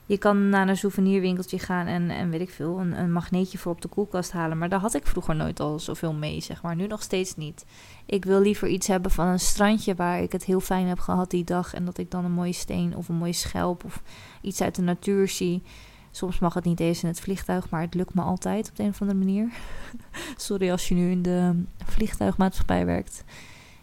Je 0.06 0.18
kan 0.18 0.50
naar 0.50 0.70
een 0.70 0.78
souvenirwinkeltje 0.78 1.60
gaan 1.60 1.88
en, 1.88 2.10
en 2.10 2.30
weet 2.30 2.42
ik 2.42 2.50
veel, 2.50 2.80
een, 2.80 3.00
een 3.00 3.12
magneetje 3.12 3.58
voor 3.58 3.72
op 3.72 3.82
de 3.82 3.88
koelkast 3.88 4.32
halen. 4.32 4.58
Maar 4.58 4.70
daar 4.70 4.80
had 4.80 4.94
ik 4.94 5.08
vroeger 5.08 5.36
nooit 5.36 5.60
al 5.60 5.80
zoveel 5.80 6.14
mee, 6.14 6.42
zeg 6.42 6.62
maar. 6.62 6.76
Nu 6.76 6.88
nog 6.88 7.02
steeds 7.02 7.36
niet. 7.36 7.66
Ik 8.06 8.26
wil 8.26 8.40
liever 8.40 8.68
iets 8.68 8.88
hebben 8.88 9.12
van 9.12 9.28
een 9.28 9.40
strandje 9.40 9.96
waar 9.96 10.22
ik 10.22 10.32
het 10.32 10.44
heel 10.44 10.60
fijn 10.60 10.88
heb 10.88 11.00
gehad 11.00 11.30
die 11.30 11.44
dag. 11.44 11.74
En 11.74 11.86
dat 11.86 11.98
ik 11.98 12.12
dan 12.12 12.26
een 12.26 12.32
mooie 12.32 12.54
steen 12.54 12.96
of 12.96 13.10
een 13.10 13.16
mooie 13.16 13.34
schelp 13.34 13.84
of 13.84 14.02
iets 14.42 14.62
uit 14.62 14.76
de 14.76 14.82
natuur 14.82 15.28
zie. 15.28 15.64
Soms 16.12 16.40
mag 16.40 16.54
het 16.54 16.64
niet 16.64 16.80
eens 16.80 17.04
in 17.04 17.10
het 17.10 17.20
vliegtuig, 17.20 17.70
maar 17.70 17.82
het 17.82 17.94
lukt 17.94 18.14
me 18.14 18.22
altijd 18.22 18.70
op 18.70 18.76
de 18.76 18.84
een 18.84 18.90
of 18.90 19.02
andere 19.02 19.20
manier. 19.20 19.50
Sorry 20.38 20.72
als 20.72 20.88
je 20.88 20.96
nu 20.96 21.12
in 21.12 21.22
de 21.22 21.64
vliegtuigmaatschappij 21.86 22.86
werkt. 22.86 23.24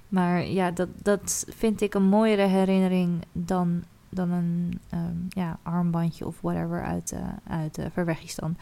Maar 0.09 0.47
ja, 0.47 0.71
dat, 0.71 0.89
dat 1.03 1.47
vind 1.49 1.81
ik 1.81 1.95
een 1.95 2.09
mooiere 2.09 2.47
herinnering 2.47 3.25
dan, 3.33 3.83
dan 4.09 4.31
een 4.31 4.81
um, 4.95 5.27
ja, 5.29 5.59
armbandje 5.63 6.27
of 6.27 6.41
whatever 6.41 6.85
uit, 6.85 7.13
uh, 7.13 7.21
uit 7.49 7.79
Verwegistan. 7.93 8.57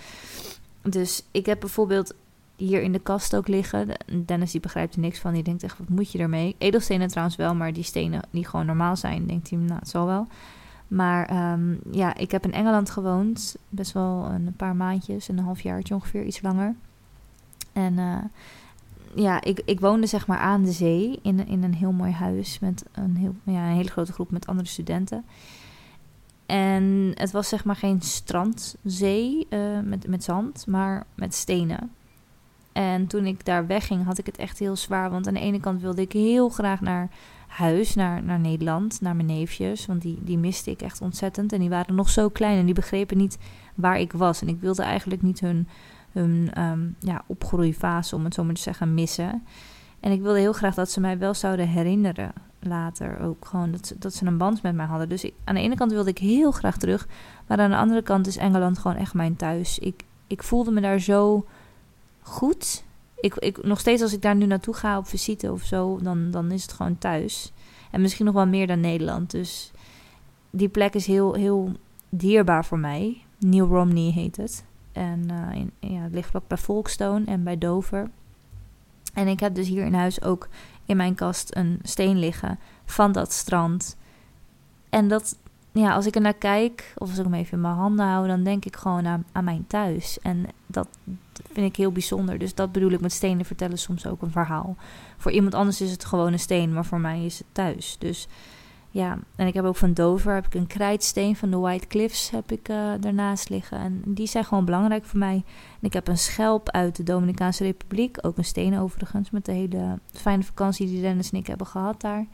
Dus 0.82 1.24
ik 1.30 1.46
heb 1.46 1.60
bijvoorbeeld 1.60 2.14
hier 2.56 2.82
in 2.82 2.92
de 2.92 2.98
kast 2.98 3.36
ook 3.36 3.48
liggen. 3.48 3.88
Dennis 4.26 4.50
die 4.50 4.60
begrijpt 4.60 4.94
er 4.94 5.00
niks 5.00 5.18
van. 5.18 5.32
Die 5.32 5.42
denkt 5.42 5.62
echt, 5.62 5.78
wat 5.78 5.88
moet 5.88 6.12
je 6.12 6.18
ermee? 6.18 6.54
Edelstenen 6.58 7.08
trouwens 7.08 7.36
wel, 7.36 7.54
maar 7.54 7.72
die 7.72 7.82
stenen 7.82 8.22
die 8.30 8.46
gewoon 8.46 8.66
normaal 8.66 8.96
zijn, 8.96 9.26
denkt 9.26 9.50
hij, 9.50 9.58
nou, 9.58 9.78
het 9.78 9.88
zal 9.88 10.06
wel. 10.06 10.26
Maar 10.88 11.52
um, 11.52 11.80
ja, 11.90 12.16
ik 12.16 12.30
heb 12.30 12.44
in 12.44 12.52
Engeland 12.52 12.90
gewoond. 12.90 13.56
Best 13.68 13.92
wel 13.92 14.24
een 14.24 14.54
paar 14.56 14.76
maandjes, 14.76 15.28
een 15.28 15.38
halfjaartje 15.38 15.94
ongeveer, 15.94 16.24
iets 16.24 16.42
langer. 16.42 16.74
En 17.72 17.92
uh, 17.92 18.16
ja, 19.14 19.42
ik, 19.42 19.62
ik 19.64 19.80
woonde 19.80 20.06
zeg 20.06 20.26
maar 20.26 20.38
aan 20.38 20.62
de 20.62 20.72
zee 20.72 21.18
in, 21.22 21.46
in 21.46 21.62
een 21.62 21.74
heel 21.74 21.92
mooi 21.92 22.12
huis 22.12 22.58
met 22.58 22.84
een, 22.92 23.16
heel, 23.16 23.34
ja, 23.42 23.68
een 23.68 23.76
hele 23.76 23.90
grote 23.90 24.12
groep 24.12 24.30
met 24.30 24.46
andere 24.46 24.68
studenten. 24.68 25.24
En 26.46 27.12
het 27.14 27.30
was 27.30 27.48
zeg 27.48 27.64
maar 27.64 27.76
geen 27.76 28.02
strandzee 28.02 29.46
uh, 29.50 29.80
met, 29.84 30.08
met 30.08 30.24
zand, 30.24 30.66
maar 30.66 31.06
met 31.14 31.34
stenen. 31.34 31.90
En 32.76 33.06
toen 33.06 33.26
ik 33.26 33.44
daar 33.44 33.66
wegging, 33.66 34.04
had 34.04 34.18
ik 34.18 34.26
het 34.26 34.36
echt 34.36 34.58
heel 34.58 34.76
zwaar. 34.76 35.10
Want 35.10 35.26
aan 35.26 35.34
de 35.34 35.40
ene 35.40 35.60
kant 35.60 35.80
wilde 35.80 36.02
ik 36.02 36.12
heel 36.12 36.48
graag 36.48 36.80
naar 36.80 37.08
huis, 37.46 37.94
naar, 37.94 38.22
naar 38.22 38.38
Nederland, 38.38 39.00
naar 39.00 39.16
mijn 39.16 39.28
neefjes. 39.28 39.86
Want 39.86 40.02
die, 40.02 40.18
die 40.22 40.38
miste 40.38 40.70
ik 40.70 40.82
echt 40.82 41.00
ontzettend. 41.00 41.52
En 41.52 41.60
die 41.60 41.68
waren 41.68 41.94
nog 41.94 42.10
zo 42.10 42.28
klein 42.28 42.58
en 42.58 42.64
die 42.64 42.74
begrepen 42.74 43.16
niet 43.16 43.38
waar 43.74 43.98
ik 43.98 44.12
was. 44.12 44.42
En 44.42 44.48
ik 44.48 44.60
wilde 44.60 44.82
eigenlijk 44.82 45.22
niet 45.22 45.40
hun, 45.40 45.68
hun 46.12 46.50
um, 46.62 46.96
ja, 47.00 47.22
opgroeifase, 47.26 48.16
om 48.16 48.24
het 48.24 48.34
zo 48.34 48.44
maar 48.44 48.54
te 48.54 48.60
zeggen, 48.60 48.94
missen. 48.94 49.42
En 50.00 50.12
ik 50.12 50.22
wilde 50.22 50.38
heel 50.38 50.52
graag 50.52 50.74
dat 50.74 50.90
ze 50.90 51.00
mij 51.00 51.18
wel 51.18 51.34
zouden 51.34 51.68
herinneren 51.68 52.32
later. 52.60 53.20
Ook 53.20 53.44
gewoon 53.44 53.70
dat, 53.70 53.94
dat 53.98 54.14
ze 54.14 54.26
een 54.26 54.38
band 54.38 54.62
met 54.62 54.74
mij 54.74 54.86
hadden. 54.86 55.08
Dus 55.08 55.30
aan 55.44 55.54
de 55.54 55.60
ene 55.60 55.74
kant 55.74 55.92
wilde 55.92 56.10
ik 56.10 56.18
heel 56.18 56.50
graag 56.50 56.76
terug. 56.76 57.08
Maar 57.46 57.58
aan 57.58 57.70
de 57.70 57.76
andere 57.76 58.02
kant 58.02 58.26
is 58.26 58.36
Engeland 58.36 58.78
gewoon 58.78 58.96
echt 58.96 59.14
mijn 59.14 59.36
thuis. 59.36 59.78
Ik, 59.78 60.02
ik 60.26 60.42
voelde 60.42 60.70
me 60.70 60.80
daar 60.80 60.98
zo 60.98 61.46
goed. 62.26 62.84
Ik, 63.20 63.34
ik, 63.34 63.64
nog 63.64 63.80
steeds 63.80 64.02
als 64.02 64.12
ik 64.12 64.22
daar 64.22 64.36
nu 64.36 64.46
naartoe 64.46 64.74
ga 64.74 64.98
op 64.98 65.06
visite 65.06 65.52
of 65.52 65.62
zo, 65.62 65.98
dan, 66.02 66.30
dan 66.30 66.50
is 66.50 66.62
het 66.62 66.72
gewoon 66.72 66.98
thuis. 66.98 67.52
En 67.90 68.00
misschien 68.00 68.24
nog 68.24 68.34
wel 68.34 68.46
meer 68.46 68.66
dan 68.66 68.80
Nederland. 68.80 69.30
Dus 69.30 69.70
die 70.50 70.68
plek 70.68 70.94
is 70.94 71.06
heel, 71.06 71.34
heel 71.34 71.72
dierbaar 72.08 72.64
voor 72.64 72.78
mij. 72.78 73.22
New 73.38 73.66
Romney 73.66 74.10
heet 74.10 74.36
het. 74.36 74.64
En 74.92 75.30
in, 75.52 75.90
ja, 75.90 76.00
het 76.00 76.12
ligt 76.12 76.30
vlak 76.30 76.48
bij 76.48 76.58
Folkestone 76.58 77.24
en 77.24 77.44
bij 77.44 77.58
Dover. 77.58 78.10
En 79.14 79.28
ik 79.28 79.40
heb 79.40 79.54
dus 79.54 79.68
hier 79.68 79.84
in 79.84 79.94
huis 79.94 80.22
ook 80.22 80.48
in 80.86 80.96
mijn 80.96 81.14
kast 81.14 81.56
een 81.56 81.78
steen 81.82 82.18
liggen 82.18 82.58
van 82.84 83.12
dat 83.12 83.32
strand. 83.32 83.96
En 84.88 85.08
dat, 85.08 85.38
ja, 85.78 85.94
als 85.94 86.06
ik 86.06 86.14
er 86.14 86.20
naar 86.20 86.34
kijk, 86.34 86.92
of 86.98 87.08
als 87.08 87.18
ik 87.18 87.24
hem 87.24 87.34
even 87.34 87.52
in 87.52 87.60
mijn 87.60 87.74
handen 87.74 88.06
hou, 88.06 88.26
dan 88.26 88.42
denk 88.42 88.64
ik 88.64 88.76
gewoon 88.76 89.06
aan, 89.06 89.24
aan 89.32 89.44
mijn 89.44 89.64
thuis. 89.66 90.18
En 90.22 90.46
dat 90.66 90.88
vind 91.52 91.66
ik 91.66 91.76
heel 91.76 91.92
bijzonder. 91.92 92.38
Dus 92.38 92.54
dat 92.54 92.72
bedoel 92.72 92.90
ik 92.90 93.00
met 93.00 93.12
stenen 93.12 93.44
vertellen 93.44 93.78
soms 93.78 94.06
ook 94.06 94.22
een 94.22 94.30
verhaal. 94.30 94.76
Voor 95.16 95.32
iemand 95.32 95.54
anders 95.54 95.80
is 95.80 95.90
het 95.90 96.04
gewoon 96.04 96.32
een 96.32 96.38
steen, 96.38 96.72
maar 96.72 96.84
voor 96.84 97.00
mij 97.00 97.24
is 97.24 97.38
het 97.38 97.46
thuis. 97.52 97.96
Dus 97.98 98.28
ja, 98.90 99.18
en 99.36 99.46
ik 99.46 99.54
heb 99.54 99.64
ook 99.64 99.76
van 99.76 99.92
Dover 99.92 100.34
heb 100.34 100.46
ik 100.46 100.54
een 100.54 100.66
krijtsteen 100.66 101.36
van 101.36 101.50
de 101.50 101.56
White 101.56 101.86
Cliffs 101.86 102.30
heb 102.30 102.52
ik 102.52 102.66
daarnaast 103.00 103.48
liggen. 103.48 103.78
En 103.78 104.02
die 104.04 104.26
zijn 104.26 104.44
gewoon 104.44 104.64
belangrijk 104.64 105.04
voor 105.04 105.18
mij. 105.18 105.44
En 105.80 105.80
ik 105.80 105.92
heb 105.92 106.08
een 106.08 106.18
schelp 106.18 106.70
uit 106.70 106.96
de 106.96 107.02
Dominicaanse 107.02 107.64
Republiek, 107.64 108.18
ook 108.20 108.38
een 108.38 108.44
steen 108.44 108.78
overigens, 108.78 109.30
met 109.30 109.44
de 109.44 109.52
hele 109.52 109.98
fijne 110.12 110.42
vakantie 110.42 110.86
die 110.86 111.00
Dennis 111.00 111.30
en 111.30 111.38
ik 111.38 111.46
hebben 111.46 111.66
gehad 111.66 112.00
daar. 112.00 112.26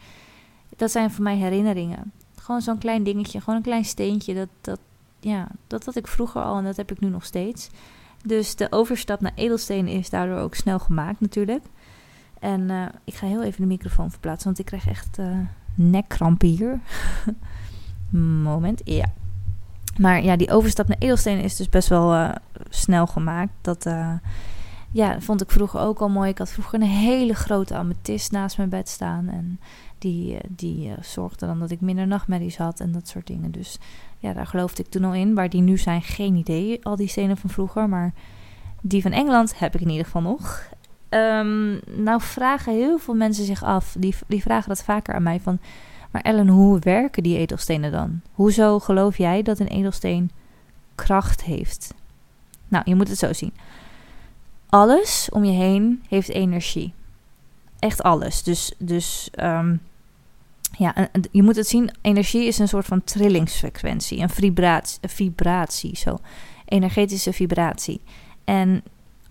Dat 0.77 0.91
zijn 0.91 1.11
voor 1.11 1.25
mij 1.25 1.37
herinneringen. 1.37 2.13
Gewoon 2.43 2.61
zo'n 2.61 2.79
klein 2.79 3.03
dingetje, 3.03 3.41
gewoon 3.41 3.57
een 3.57 3.63
klein 3.63 3.85
steentje. 3.85 4.35
Dat, 4.35 4.49
dat, 4.61 4.79
ja, 5.21 5.49
dat 5.67 5.85
had 5.85 5.97
ik 5.97 6.07
vroeger 6.07 6.43
al 6.43 6.59
en 6.59 6.65
dat 6.65 6.77
heb 6.77 6.91
ik 6.91 7.01
nu 7.01 7.09
nog 7.09 7.25
steeds. 7.25 7.71
Dus 8.25 8.57
de 8.57 8.67
overstap 8.71 9.21
naar 9.21 9.33
edelstenen 9.35 9.93
is 9.93 10.11
daardoor 10.11 10.39
ook 10.39 10.55
snel 10.55 10.79
gemaakt 10.79 11.21
natuurlijk. 11.21 11.65
En 12.41 12.61
uh, 12.61 12.87
ik 13.05 13.15
ga 13.15 13.27
heel 13.27 13.43
even 13.43 13.61
de 13.61 13.67
microfoon 13.67 14.11
verplaatsen, 14.11 14.45
want 14.45 14.59
ik 14.59 14.65
krijg 14.65 14.87
echt... 14.87 15.19
Uh, 15.19 15.39
nekkrampen 15.75 16.49
hier. 16.49 16.81
Moment, 18.43 18.81
ja. 18.85 19.13
Maar 19.99 20.23
ja, 20.23 20.37
die 20.37 20.51
overstap 20.51 20.89
naar 20.89 20.99
edelstenen 20.99 21.45
is 21.45 21.57
dus 21.57 21.69
best 21.69 21.89
wel 21.89 22.15
uh, 22.15 22.31
snel 22.69 23.07
gemaakt. 23.07 23.53
Dat 23.61 23.87
ja, 24.91 25.21
vond 25.21 25.43
ik 25.43 25.51
vroeger 25.51 25.81
ook 25.81 25.99
al 25.99 26.09
mooi. 26.09 26.31
Ik 26.31 26.39
had 26.39 26.51
vroeger 26.51 26.75
een 26.75 26.87
hele 26.87 27.35
grote 27.35 27.75
amethyst 27.75 28.33
naast 28.33 28.57
mijn 28.57 28.69
bed 28.69 28.89
staan. 28.89 29.29
En 29.29 29.61
die, 30.03 30.33
uh, 30.33 30.39
die 30.49 30.93
zorgde 31.01 31.47
dan 31.47 31.59
dat 31.59 31.71
ik 31.71 31.81
minder 31.81 32.07
nachtmerries 32.07 32.57
had 32.57 32.81
en 32.81 32.93
dat 32.93 33.09
soort 33.09 33.27
dingen. 33.27 33.51
Dus 33.51 33.79
ja, 34.19 34.33
daar 34.33 34.47
geloofde 34.47 34.83
ik 34.83 34.89
toen 34.89 35.05
al 35.05 35.15
in. 35.15 35.35
Waar 35.35 35.49
die 35.49 35.63
nu 35.63 35.79
zijn, 35.79 36.03
geen 36.03 36.35
idee. 36.35 36.85
Al 36.85 36.97
die 36.97 37.09
stenen 37.09 37.37
van 37.37 37.51
vroeger. 37.51 37.89
Maar 37.89 38.13
die 38.81 39.03
van 39.03 39.13
Engeland 39.13 39.59
heb 39.59 39.75
ik 39.75 39.81
in 39.81 39.89
ieder 39.89 40.05
geval 40.05 40.23
nog. 40.23 40.71
Um, 41.09 41.81
nou 41.85 42.21
vragen 42.21 42.73
heel 42.73 42.99
veel 42.99 43.15
mensen 43.15 43.45
zich 43.45 43.63
af, 43.63 43.97
die, 43.99 44.15
die 44.27 44.43
vragen 44.43 44.69
dat 44.69 44.83
vaker 44.83 45.15
aan 45.15 45.23
mij 45.23 45.41
van... 45.41 45.59
Maar 46.11 46.23
Ellen, 46.23 46.49
hoe 46.49 46.79
werken 46.79 47.23
die 47.23 47.39
edelstenen 47.39 47.93
dan? 47.93 48.21
Hoezo 48.33 48.79
geloof 48.79 49.19
jij 49.19 49.43
dat 49.43 49.59
een 49.59 49.67
edelsteen 49.67 50.31
kracht 50.95 51.43
heeft? 51.43 51.95
Nou, 52.69 52.85
je 52.87 52.95
moet 52.95 53.09
het 53.09 53.19
zo 53.19 53.33
zien. 53.33 53.53
Alles 54.69 55.29
om 55.33 55.45
je 55.45 55.53
heen 55.53 56.03
heeft 56.09 56.29
energie. 56.29 56.95
Echt 57.79 58.03
alles. 58.03 58.43
Dus, 58.43 58.75
dus 58.79 59.31
um, 59.41 59.81
ja, 60.79 61.09
je 61.31 61.43
moet 61.43 61.57
het 61.57 61.69
zien. 61.69 61.91
Energie 62.01 62.47
is 62.47 62.59
een 62.59 62.69
soort 62.69 62.87
van 62.87 63.05
trillingsfrequentie, 63.05 64.21
een 64.21 64.31
vibratie, 64.31 64.99
een 65.01 65.09
vibratie 65.09 65.97
zo. 65.97 66.19
Energetische 66.65 67.33
vibratie. 67.33 68.01
En 68.45 68.83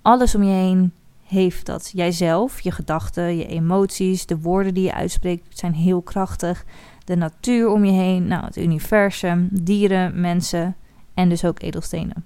alles 0.02 0.36
om 0.36 0.44
je 0.44 0.54
heen 0.54 0.94
heeft 1.26 1.66
dat. 1.66 1.92
Jijzelf, 1.94 2.60
je 2.60 2.72
gedachten, 2.72 3.38
je 3.38 3.48
emoties, 3.48 4.26
de 4.26 4.40
woorden 4.40 4.74
die 4.74 4.84
je 4.84 4.94
uitspreekt 4.94 5.60
zijn 5.60 5.74
heel 5.74 6.02
krachtig. 6.02 6.66
De 7.06 7.16
natuur 7.16 7.70
om 7.70 7.86
je 7.86 7.92
heen, 7.92 8.28
nou, 8.28 8.46
het 8.46 8.58
universum, 8.58 9.48
dieren, 9.52 10.22
mensen 10.22 10.76
en 11.14 11.30
dus 11.30 11.46
ook 11.46 11.62
edelstenen. 11.62 12.26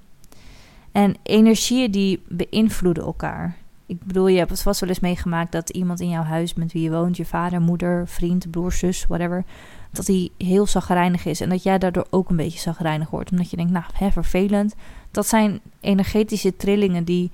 En 0.92 1.16
energieën 1.24 1.92
die 1.92 2.24
beïnvloeden 2.28 3.04
elkaar. 3.04 3.56
Ik 3.86 4.04
bedoel, 4.04 4.28
je 4.28 4.38
hebt 4.38 4.50
het 4.50 4.62
vast 4.62 4.80
wel 4.80 4.90
eens 4.90 5.00
meegemaakt 5.00 5.52
dat 5.52 5.70
iemand 5.70 6.00
in 6.00 6.10
jouw 6.10 6.24
huis 6.24 6.54
met 6.54 6.72
wie 6.72 6.82
je 6.82 6.92
woont, 6.92 7.18
je 7.18 7.26
vader, 7.26 7.62
moeder, 7.62 8.08
vriend, 8.08 8.52
broer, 8.52 8.72
zus, 8.72 9.06
whatever, 9.08 9.44
dat 9.92 10.08
hij 10.08 10.30
heel 10.38 10.68
zagrijnig 10.68 11.26
is 11.26 11.42
en 11.42 11.50
dat 11.50 11.64
jij 11.64 11.78
daardoor 11.78 12.08
ook 12.10 12.30
een 12.30 12.36
beetje 12.36 12.60
zagrijnig 12.60 13.10
wordt. 13.10 13.32
Omdat 13.32 13.50
je 13.50 13.58
denkt, 13.58 13.72
nou, 13.72 13.86
hè, 13.94 14.12
vervelend. 14.12 14.76
Dat 15.12 15.28
zijn 15.28 15.60
energetische 15.80 16.56
trillingen 16.56 17.04
die 17.04 17.32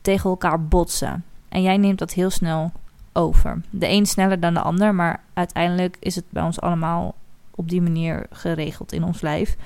tegen 0.00 0.30
elkaar 0.30 0.64
botsen. 0.64 1.24
En 1.48 1.62
jij 1.62 1.76
neemt 1.76 1.98
dat 1.98 2.12
heel 2.12 2.30
snel 2.30 2.72
over. 3.12 3.60
De 3.70 3.88
een 3.88 4.06
sneller 4.06 4.40
dan 4.40 4.54
de 4.54 4.60
ander, 4.60 4.94
maar 4.94 5.22
uiteindelijk 5.32 5.96
is 6.00 6.14
het 6.14 6.24
bij 6.30 6.42
ons 6.42 6.60
allemaal 6.60 7.14
op 7.50 7.68
die 7.68 7.82
manier 7.82 8.26
geregeld 8.30 8.92
in 8.92 9.04
ons 9.04 9.20
lijf. 9.20 9.56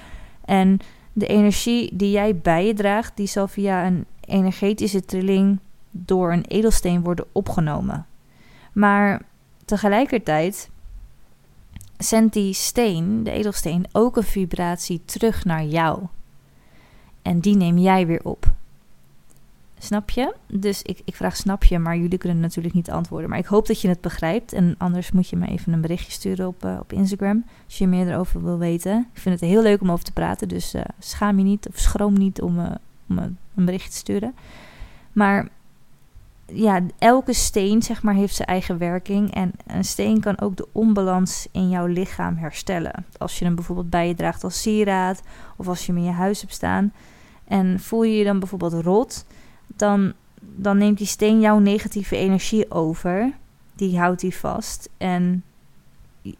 En 0.44 0.78
de 1.12 1.26
energie 1.26 1.96
die 1.96 2.10
jij 2.10 2.36
bij 2.36 2.66
je 2.66 2.74
draagt, 2.74 3.16
die 3.16 3.26
zal 3.26 3.48
via 3.48 3.86
een 3.86 4.04
energetische 4.28 5.04
trilling 5.04 5.58
door 5.90 6.32
een 6.32 6.44
edelsteen 6.44 7.02
worden 7.02 7.26
opgenomen. 7.32 8.06
Maar 8.72 9.22
tegelijkertijd 9.64 10.70
zendt 11.98 12.32
die 12.32 12.52
steen, 12.52 13.24
de 13.24 13.30
edelsteen, 13.30 13.86
ook 13.92 14.16
een 14.16 14.22
vibratie 14.22 15.02
terug 15.04 15.44
naar 15.44 15.64
jou. 15.64 16.02
En 17.22 17.40
die 17.40 17.56
neem 17.56 17.78
jij 17.78 18.06
weer 18.06 18.20
op. 18.24 18.54
Snap 19.78 20.10
je? 20.10 20.34
Dus 20.46 20.82
ik, 20.82 21.00
ik 21.04 21.16
vraag 21.16 21.36
snap 21.36 21.64
je, 21.64 21.78
maar 21.78 21.96
jullie 21.96 22.18
kunnen 22.18 22.40
natuurlijk 22.40 22.74
niet 22.74 22.90
antwoorden. 22.90 23.30
Maar 23.30 23.38
ik 23.38 23.46
hoop 23.46 23.66
dat 23.66 23.80
je 23.80 23.88
het 23.88 24.00
begrijpt. 24.00 24.52
En 24.52 24.74
anders 24.78 25.12
moet 25.12 25.28
je 25.28 25.36
me 25.36 25.46
even 25.46 25.72
een 25.72 25.80
berichtje 25.80 26.12
sturen 26.12 26.46
op, 26.46 26.64
uh, 26.64 26.76
op 26.80 26.92
Instagram. 26.92 27.44
Als 27.64 27.78
je 27.78 27.86
meer 27.86 28.08
erover 28.08 28.42
wil 28.42 28.58
weten. 28.58 29.08
Ik 29.14 29.20
vind 29.20 29.40
het 29.40 29.50
heel 29.50 29.62
leuk 29.62 29.80
om 29.80 29.90
over 29.90 30.04
te 30.04 30.12
praten. 30.12 30.48
Dus 30.48 30.74
uh, 30.74 30.82
schaam 30.98 31.38
je 31.38 31.44
niet 31.44 31.68
of 31.68 31.78
schroom 31.78 32.18
niet 32.18 32.42
om, 32.42 32.58
uh, 32.58 32.70
om 33.08 33.18
een 33.54 33.64
berichtje 33.64 33.90
te 33.90 33.96
sturen. 33.96 34.34
Maar 35.12 35.48
ja, 36.52 36.80
elke 36.98 37.32
steen 37.32 37.82
zeg 37.82 38.02
maar, 38.02 38.14
heeft 38.14 38.34
zijn 38.34 38.48
eigen 38.48 38.78
werking. 38.78 39.34
En 39.34 39.52
een 39.66 39.84
steen 39.84 40.20
kan 40.20 40.40
ook 40.40 40.56
de 40.56 40.68
onbalans 40.72 41.46
in 41.52 41.68
jouw 41.68 41.86
lichaam 41.86 42.36
herstellen. 42.36 43.04
Als 43.18 43.38
je 43.38 43.44
hem 43.44 43.54
bijvoorbeeld 43.54 43.90
bij 43.90 44.08
je 44.08 44.14
draagt 44.14 44.44
als 44.44 44.62
sieraad. 44.62 45.22
Of 45.56 45.68
als 45.68 45.86
je 45.86 45.92
hem 45.92 46.00
in 46.00 46.06
je 46.06 46.14
huis 46.14 46.40
hebt 46.40 46.52
staan. 46.52 46.92
En 47.44 47.80
voel 47.80 48.02
je 48.02 48.16
je 48.16 48.24
dan 48.24 48.38
bijvoorbeeld 48.38 48.72
rot 48.72 49.24
dan, 49.76 50.12
dan 50.40 50.78
neemt 50.78 50.98
die 50.98 51.06
steen 51.06 51.40
jouw 51.40 51.58
negatieve 51.58 52.16
energie 52.16 52.70
over. 52.70 53.32
Die 53.74 53.98
houdt 53.98 54.20
die 54.20 54.34
vast. 54.34 54.88
En 54.96 55.44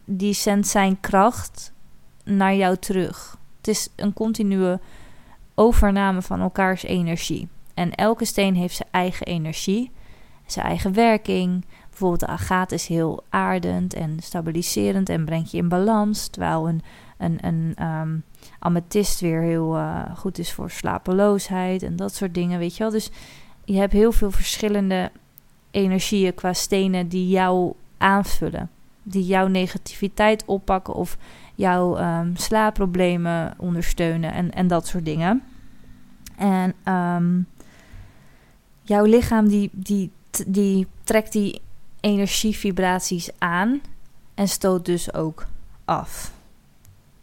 die 0.05 0.33
zendt 0.33 0.67
zijn 0.67 1.01
kracht 1.01 1.73
naar 2.25 2.55
jou 2.55 2.77
terug. 2.77 3.39
Het 3.57 3.69
is 3.69 3.89
een 3.97 4.13
continue 4.13 4.79
overname 5.59 6.23
van 6.23 6.41
elkaars 6.41 6.83
energie. 6.83 7.49
En 7.75 7.95
elke 7.95 8.25
steen 8.25 8.55
heeft 8.55 8.77
zijn 8.77 8.89
eigen 8.91 9.27
energie, 9.27 9.91
zijn 10.47 10.67
eigen 10.67 10.93
werking. 10.95 11.65
Bijvoorbeeld 11.89 12.21
de 12.21 12.27
agaat 12.27 12.73
is 12.73 12.87
heel 12.87 13.25
aardend 13.29 13.95
en 13.95 14.17
stabiliserend 14.23 15.09
en 15.09 15.25
brengt 15.25 15.51
je 15.51 15.59
in 15.59 15.69
balans. 15.69 16.29
Terwijl 16.29 16.69
een, 16.69 16.83
een, 17.19 17.39
een 17.41 17.87
um, 17.87 18.23
amethyst 18.59 19.21
weer 19.21 19.41
heel 19.41 19.77
uh, 19.77 20.03
goed 20.17 20.39
is 20.39 20.53
voor 20.53 20.71
slapeloosheid 20.71 21.83
en 21.83 21.97
dat 21.97 22.15
soort 22.15 22.35
dingen, 22.35 22.59
weet 22.59 22.77
je 22.77 22.83
wel. 22.83 22.93
Dus 22.93 23.11
je 23.65 23.77
hebt 23.77 23.93
heel 23.93 24.13
veel 24.13 24.31
verschillende 24.31 25.11
energieën 25.71 26.35
qua 26.35 26.53
stenen 26.53 27.09
die 27.09 27.29
jou 27.29 27.73
aanvullen. 27.99 28.71
Die 29.03 29.25
jouw 29.25 29.47
negativiteit 29.47 30.45
oppakken 30.45 30.95
of 30.95 31.17
jouw 31.59 31.99
um, 31.99 32.37
slaapproblemen 32.37 33.55
ondersteunen 33.57 34.33
en, 34.33 34.53
en 34.53 34.67
dat 34.67 34.87
soort 34.87 35.05
dingen. 35.05 35.43
En 36.37 36.75
um, 36.95 37.47
jouw 38.83 39.05
lichaam 39.05 39.49
die, 39.49 39.71
die, 39.73 40.11
die 40.47 40.87
trekt 41.05 41.33
die 41.33 41.61
energievibraties 42.01 43.31
aan 43.39 43.81
en 44.35 44.49
stoot 44.49 44.85
dus 44.85 45.15
ook 45.15 45.47
af. 45.85 46.33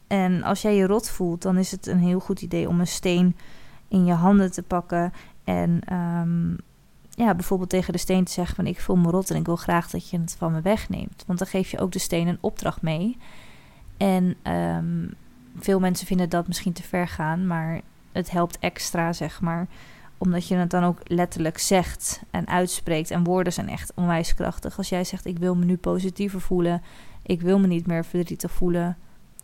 En 0.08 0.44
als 0.44 0.62
jij 0.62 0.76
je 0.76 0.88
rot 0.88 1.10
voelt, 1.10 1.42
dan 1.42 1.58
is 1.58 1.72
het 1.72 1.88
een 1.88 2.00
heel 2.00 2.20
goed 2.20 2.42
idee 2.42 2.68
om 2.68 2.80
een 2.80 2.88
steen 2.88 3.36
in 3.88 4.06
je 4.06 4.14
handen 4.14 4.52
te 4.52 4.64
pakken 4.64 5.14
en 5.44 5.94
um, 5.94 6.58
ja, 7.10 7.36
bijvoorbeeld 7.36 7.70
tegen 7.70 7.94
de 7.94 8.00
steen 8.00 8.24
te 8.24 8.32
zeggen 8.32 8.56
van 8.56 8.68
ik 8.68 8.80
voel 8.80 8.96
me 8.96 9.10
rot 9.10 9.30
en 9.30 9.36
ik 9.36 9.46
wil 9.46 9.56
graag 9.56 9.90
dat 9.90 10.10
je 10.10 10.20
het 10.20 10.36
van 10.38 10.52
me 10.52 10.62
wegneemt. 10.62 11.24
Want 11.28 11.40
dan 11.40 11.48
geef 11.48 11.72
je 11.72 11.80
ook 11.80 11.92
de 11.92 12.00
steen 12.00 12.28
een 12.28 12.38
opdracht 12.42 12.82
mee. 12.82 13.18
En 13.98 14.36
ehm, 14.42 15.08
veel 15.60 15.80
mensen 15.80 16.08
vinden 16.08 16.30
dat 16.30 16.48
misschien 16.48 16.74
te 16.74 16.84
ver 16.84 17.08
gaan, 17.08 17.48
maar 17.48 17.82
het 18.12 18.32
helpt 18.32 18.60
extra, 18.60 19.14
zeg 19.14 19.42
maar. 19.42 19.68
Omdat 20.18 20.48
je 20.48 20.56
het 20.56 20.70
dan 20.70 20.84
ook 20.84 21.00
letterlijk 21.04 21.58
zegt 21.58 22.22
en 22.32 22.48
uitspreekt. 22.48 23.12
En 23.12 23.24
woorden 23.24 23.54
zijn 23.54 23.70
echt 23.70 23.92
onwijs 23.96 24.34
krachtig. 24.34 24.78
Als 24.78 24.90
jij 24.90 25.04
zegt 25.04 25.26
ik 25.26 25.38
wil 25.38 25.56
me 25.56 25.66
nu 25.66 25.78
positiever 25.78 26.42
voelen, 26.42 26.82
ik 27.22 27.42
wil 27.42 27.60
me 27.60 27.68
niet 27.68 27.88
meer 27.88 28.06
verdrietig 28.06 28.52
voelen, 28.52 28.98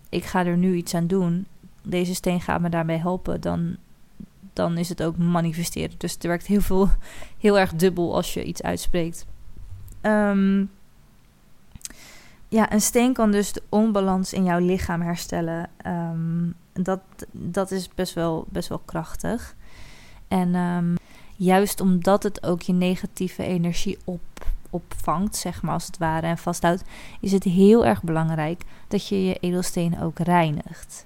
ik 0.10 0.24
ga 0.24 0.46
er 0.46 0.58
nu 0.58 0.76
iets 0.76 0.94
aan 0.94 1.08
doen. 1.08 1.46
Deze 1.84 2.16
steen 2.16 2.42
gaat 2.42 2.62
me 2.62 2.70
daarbij 2.70 2.98
helpen, 2.98 3.42
dan 3.42 3.78
dan 4.54 4.78
is 4.78 4.90
het 4.90 5.04
ook 5.04 5.18
manifesteren. 5.18 5.96
Dus 5.98 6.14
het 6.14 6.24
werkt 6.24 6.48
heel, 6.48 6.62
veel, 6.62 6.90
heel 7.38 7.60
erg 7.60 7.74
dubbel 7.74 8.16
als 8.16 8.34
je 8.34 8.44
iets 8.44 8.62
uitspreekt. 8.62 9.26
Um, 10.02 10.70
ja, 12.52 12.74
een 12.74 12.82
steen 12.82 13.14
kan 13.14 13.32
dus 13.32 13.54
de 13.54 13.64
onbalans 13.70 14.34
in 14.34 14.44
jouw 14.44 14.60
lichaam 14.60 15.02
herstellen. 15.02 15.70
Um, 15.86 16.54
dat, 16.74 17.00
dat 17.32 17.72
is 17.72 17.90
best 17.96 18.14
wel, 18.14 18.46
best 18.50 18.70
wel 18.70 18.82
krachtig. 18.86 19.56
En 20.28 20.56
um, 20.56 20.96
juist 21.36 21.82
omdat 21.82 22.24
het 22.24 22.46
ook 22.46 22.62
je 22.62 22.74
negatieve 22.74 23.44
energie 23.44 23.98
op, 24.04 24.22
opvangt, 24.70 25.36
zeg 25.36 25.62
maar 25.62 25.74
als 25.74 25.86
het 25.86 25.98
ware, 25.98 26.28
en 26.28 26.38
vasthoudt, 26.38 26.84
is 27.22 27.32
het 27.32 27.44
heel 27.44 27.86
erg 27.86 28.04
belangrijk 28.04 28.64
dat 28.88 29.08
je 29.08 29.26
je 29.26 29.38
edelsteen 29.40 30.02
ook 30.02 30.20
reinigt. 30.20 31.06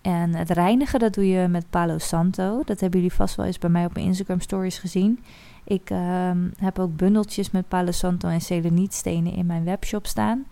En 0.00 0.34
het 0.34 0.50
reinigen, 0.50 0.98
dat 0.98 1.14
doe 1.14 1.28
je 1.28 1.48
met 1.48 1.70
Palo 1.70 1.98
Santo. 1.98 2.62
Dat 2.64 2.80
hebben 2.80 3.00
jullie 3.00 3.16
vast 3.16 3.34
wel 3.34 3.46
eens 3.46 3.58
bij 3.58 3.70
mij 3.70 3.84
op 3.84 3.94
mijn 3.94 4.06
Instagram 4.06 4.40
stories 4.40 4.78
gezien. 4.78 5.24
Ik 5.64 5.90
uh, 5.90 6.30
heb 6.56 6.78
ook 6.78 6.96
bundeltjes 6.96 7.50
met 7.50 7.68
Palo 7.68 7.90
Santo 7.90 8.28
en 8.28 8.40
selenietstenen 8.40 9.34
in 9.34 9.46
mijn 9.46 9.64
webshop 9.64 10.06
staan. 10.06 10.46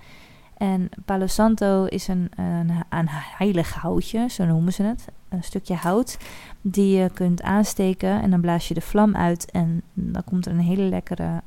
En 0.60 0.88
Palo 1.04 1.26
Santo 1.26 1.84
is 1.84 2.08
een, 2.08 2.30
een, 2.36 2.70
een 2.88 3.08
heilig 3.08 3.74
houtje, 3.74 4.28
zo 4.28 4.44
noemen 4.44 4.72
ze 4.72 4.82
het. 4.82 5.04
Een 5.28 5.44
stukje 5.44 5.74
hout 5.74 6.18
die 6.60 6.96
je 6.96 7.10
kunt 7.10 7.42
aansteken 7.42 8.22
en 8.22 8.30
dan 8.30 8.40
blaas 8.40 8.68
je 8.68 8.74
de 8.74 8.80
vlam 8.80 9.16
uit. 9.16 9.50
En 9.50 9.82
dan 9.92 10.24
komt 10.24 10.46
er 10.46 10.52
een 10.52 10.60
hele 10.60 10.82
lekkere, 10.82 11.42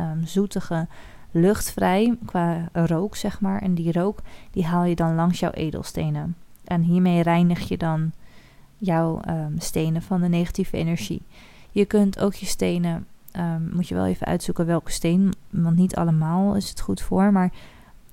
um, 0.00 0.26
zoetige 0.26 0.86
lucht 1.30 1.72
vrij 1.72 2.16
qua 2.24 2.68
rook, 2.72 3.16
zeg 3.16 3.40
maar. 3.40 3.62
En 3.62 3.74
die 3.74 3.92
rook, 3.92 4.18
die 4.50 4.64
haal 4.64 4.84
je 4.84 4.94
dan 4.94 5.14
langs 5.14 5.40
jouw 5.40 5.50
edelstenen. 5.50 6.36
En 6.64 6.82
hiermee 6.82 7.22
reinig 7.22 7.68
je 7.68 7.76
dan 7.76 8.12
jouw 8.76 9.20
um, 9.28 9.54
stenen 9.58 10.02
van 10.02 10.20
de 10.20 10.28
negatieve 10.28 10.76
energie. 10.76 11.22
Je 11.70 11.84
kunt 11.84 12.20
ook 12.20 12.34
je 12.34 12.46
stenen, 12.46 13.06
um, 13.36 13.70
moet 13.72 13.88
je 13.88 13.94
wel 13.94 14.06
even 14.06 14.26
uitzoeken 14.26 14.66
welke 14.66 14.90
steen, 14.90 15.32
want 15.50 15.76
niet 15.76 15.96
allemaal 15.96 16.56
is 16.56 16.68
het 16.68 16.80
goed 16.80 17.02
voor. 17.02 17.32
Maar 17.32 17.52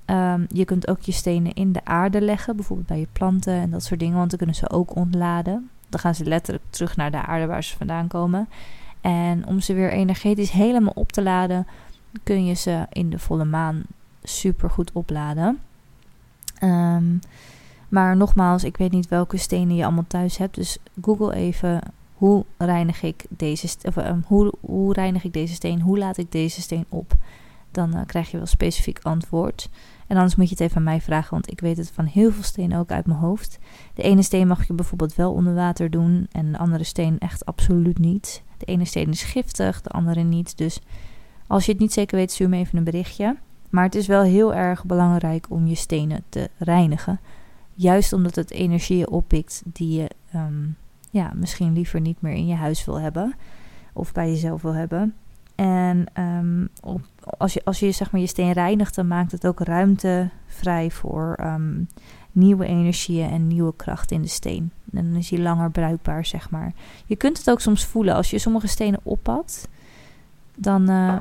um, 0.06 0.46
je 0.50 0.66
kunt 0.66 0.88
ook 0.88 1.02
je 1.02 1.12
stenen 1.12 1.54
in 1.54 1.72
de 1.72 1.86
aarde 1.86 2.22
leggen, 2.22 2.56
bijvoorbeeld 2.56 2.88
bij 2.88 3.00
je 3.00 3.08
planten 3.12 3.54
en 3.54 3.70
dat 3.70 3.84
soort 3.84 4.00
dingen, 4.00 4.18
want 4.18 4.30
dan 4.30 4.38
kunnen 4.38 4.56
ze 4.56 4.70
ook 4.70 4.96
ontladen. 4.96 5.70
Dan 5.90 6.00
gaan 6.00 6.16
ze 6.16 6.24
letterlijk 6.24 6.66
terug 6.70 6.96
naar 6.96 7.12
de 7.12 7.26
aarde 7.26 7.46
waar 7.46 7.64
ze 7.64 7.78
vandaan 7.78 8.08
komen. 8.08 8.50
En 9.02 9.48
om 9.48 9.60
ze 9.60 9.74
weer 9.74 9.92
energetisch 9.92 10.52
helemaal 10.52 10.94
op 10.96 11.12
te 11.12 11.24
laden, 11.24 11.68
kun 12.24 12.46
je 12.46 12.54
ze 12.54 12.86
in 12.90 13.10
de 13.10 13.20
volle 13.20 13.46
maan 13.46 13.84
super 14.24 14.70
goed 14.70 14.92
opladen. 14.92 15.60
Um, 16.64 17.20
maar 17.90 18.18
nogmaals, 18.18 18.64
ik 18.64 18.78
weet 18.78 18.92
niet 18.92 19.08
welke 19.08 19.38
stenen 19.38 19.76
je 19.76 19.84
allemaal 19.84 20.08
thuis 20.08 20.38
hebt. 20.38 20.56
Dus 20.56 20.78
google 21.02 21.36
even 21.36 21.82
hoe 22.13 22.46
reinig 22.58 23.02
ik 23.02 23.26
deze, 23.30 23.78
of, 23.84 23.96
um, 23.96 24.24
hoe, 24.28 24.54
hoe 24.60 24.94
reinig 24.94 25.24
ik 25.24 25.34
deze 25.34 25.54
steen, 25.54 25.82
hoe 25.82 25.98
laat 25.98 26.18
ik 26.18 26.32
deze 26.32 26.62
steen 26.62 26.86
op. 26.89 27.13
Dan 27.72 27.96
uh, 27.96 28.02
krijg 28.06 28.32
je 28.32 28.38
wel 28.38 28.46
specifiek 28.46 29.00
antwoord. 29.02 29.70
En 30.08 30.15
anders 30.15 30.36
moet 30.36 30.50
je 30.50 30.56
het 30.56 30.63
even 30.63 30.78
aan 30.78 30.84
mij 30.84 31.02
vragen, 31.02 31.32
want 31.32 31.52
ik 31.52 31.60
weet 31.60 31.78
het 31.78 31.91
van 31.91 32.06
heel 32.06 32.32
veel 32.32 32.44
stenen 32.44 32.80
ook 32.80 32.91
uit 32.91 33.06
mijn 33.06 33.20
hoofd. 33.20 33.60
De 33.94 34.02
ene 34.02 34.22
steen 34.22 34.48
mag 34.48 34.68
je 34.68 34.74
bijvoorbeeld 34.74 35.15
wel 35.15 35.34
onder 35.34 35.54
water 35.54 35.89
doen 35.89 36.28
en 36.32 36.52
de 36.52 36.58
andere 36.58 36.84
steen 36.84 37.20
echt 37.20 37.46
absoluut 37.46 38.00
niet. 38.00 38.44
De 38.58 38.65
ene 38.65 38.86
steen 38.86 39.10
is 39.10 39.24
giftig, 39.24 39.82
de 39.82 39.89
andere 39.89 40.24
niet. 40.24 40.58
Dus 40.58 40.80
als 41.48 41.65
je 41.65 41.72
het 41.72 41.82
niet 41.82 41.94
zeker 41.94 42.18
weet, 42.18 42.32
stuur 42.32 42.50
me 42.50 42.58
even 42.58 42.78
een 42.78 42.84
berichtje. 42.84 43.36
Maar 43.70 43.84
het 43.84 43.96
is 43.96 44.08
wel 44.08 44.24
heel 44.24 44.54
erg 44.54 44.86
belangrijk 44.86 45.46
om 45.50 45.68
je 45.68 45.76
stenen 45.76 46.24
te 46.30 46.50
reinigen. 46.58 47.20
Juist 47.74 48.13
omdat 48.13 48.36
het 48.36 48.52
energieën 48.52 49.10
oppikt 49.10 49.62
die 49.65 50.02
je 50.02 50.10
um, 50.36 50.78
ja, 51.10 51.32
misschien 51.36 51.74
liever 51.74 52.02
niet 52.02 52.22
meer 52.22 52.34
in 52.34 52.48
je 52.48 52.56
huis 52.56 52.86
wil 52.86 53.00
hebben. 53.00 53.36
Of 53.94 54.12
bij 54.12 54.30
jezelf 54.30 54.62
wil 54.62 54.74
hebben. 54.74 55.15
En 55.56 56.06
um, 56.20 56.70
op, 56.82 57.02
als, 57.38 57.54
je, 57.54 57.62
als 57.63 57.80
je 57.80 57.91
zeg 57.91 58.12
maar 58.12 58.22
je 58.22 58.28
steen 58.28 58.52
reinigt, 58.52 58.96
dan 58.96 59.08
maakt 59.08 59.32
het 59.32 59.48
ook 59.48 59.60
ruimte 59.60 60.30
vrij 60.48 60.91
voor 60.91 61.39
um, 61.41 61.88
nieuwe 62.32 62.65
energieën 62.65 63.30
en 63.30 63.48
nieuwe 63.48 63.74
kracht 63.76 64.12
in 64.12 64.22
de 64.22 64.28
steen. 64.28 64.72
En 64.94 65.12
dan 65.12 65.15
is 65.15 65.30
hij 65.30 65.39
langer 65.39 65.72
bruikbaar, 65.72 66.26
zeg 66.26 66.50
maar. 66.50 66.74
Je 67.06 67.15
kunt 67.15 67.38
het 67.38 67.50
ook 67.50 67.62
soms 67.62 67.86
voelen 67.86 68.15
als 68.15 68.30
je 68.30 68.39
sommige 68.39 68.68
stenen 68.68 69.00
oppakt. 69.04 69.68
Dan, 70.56 70.89
uh, 70.89 71.15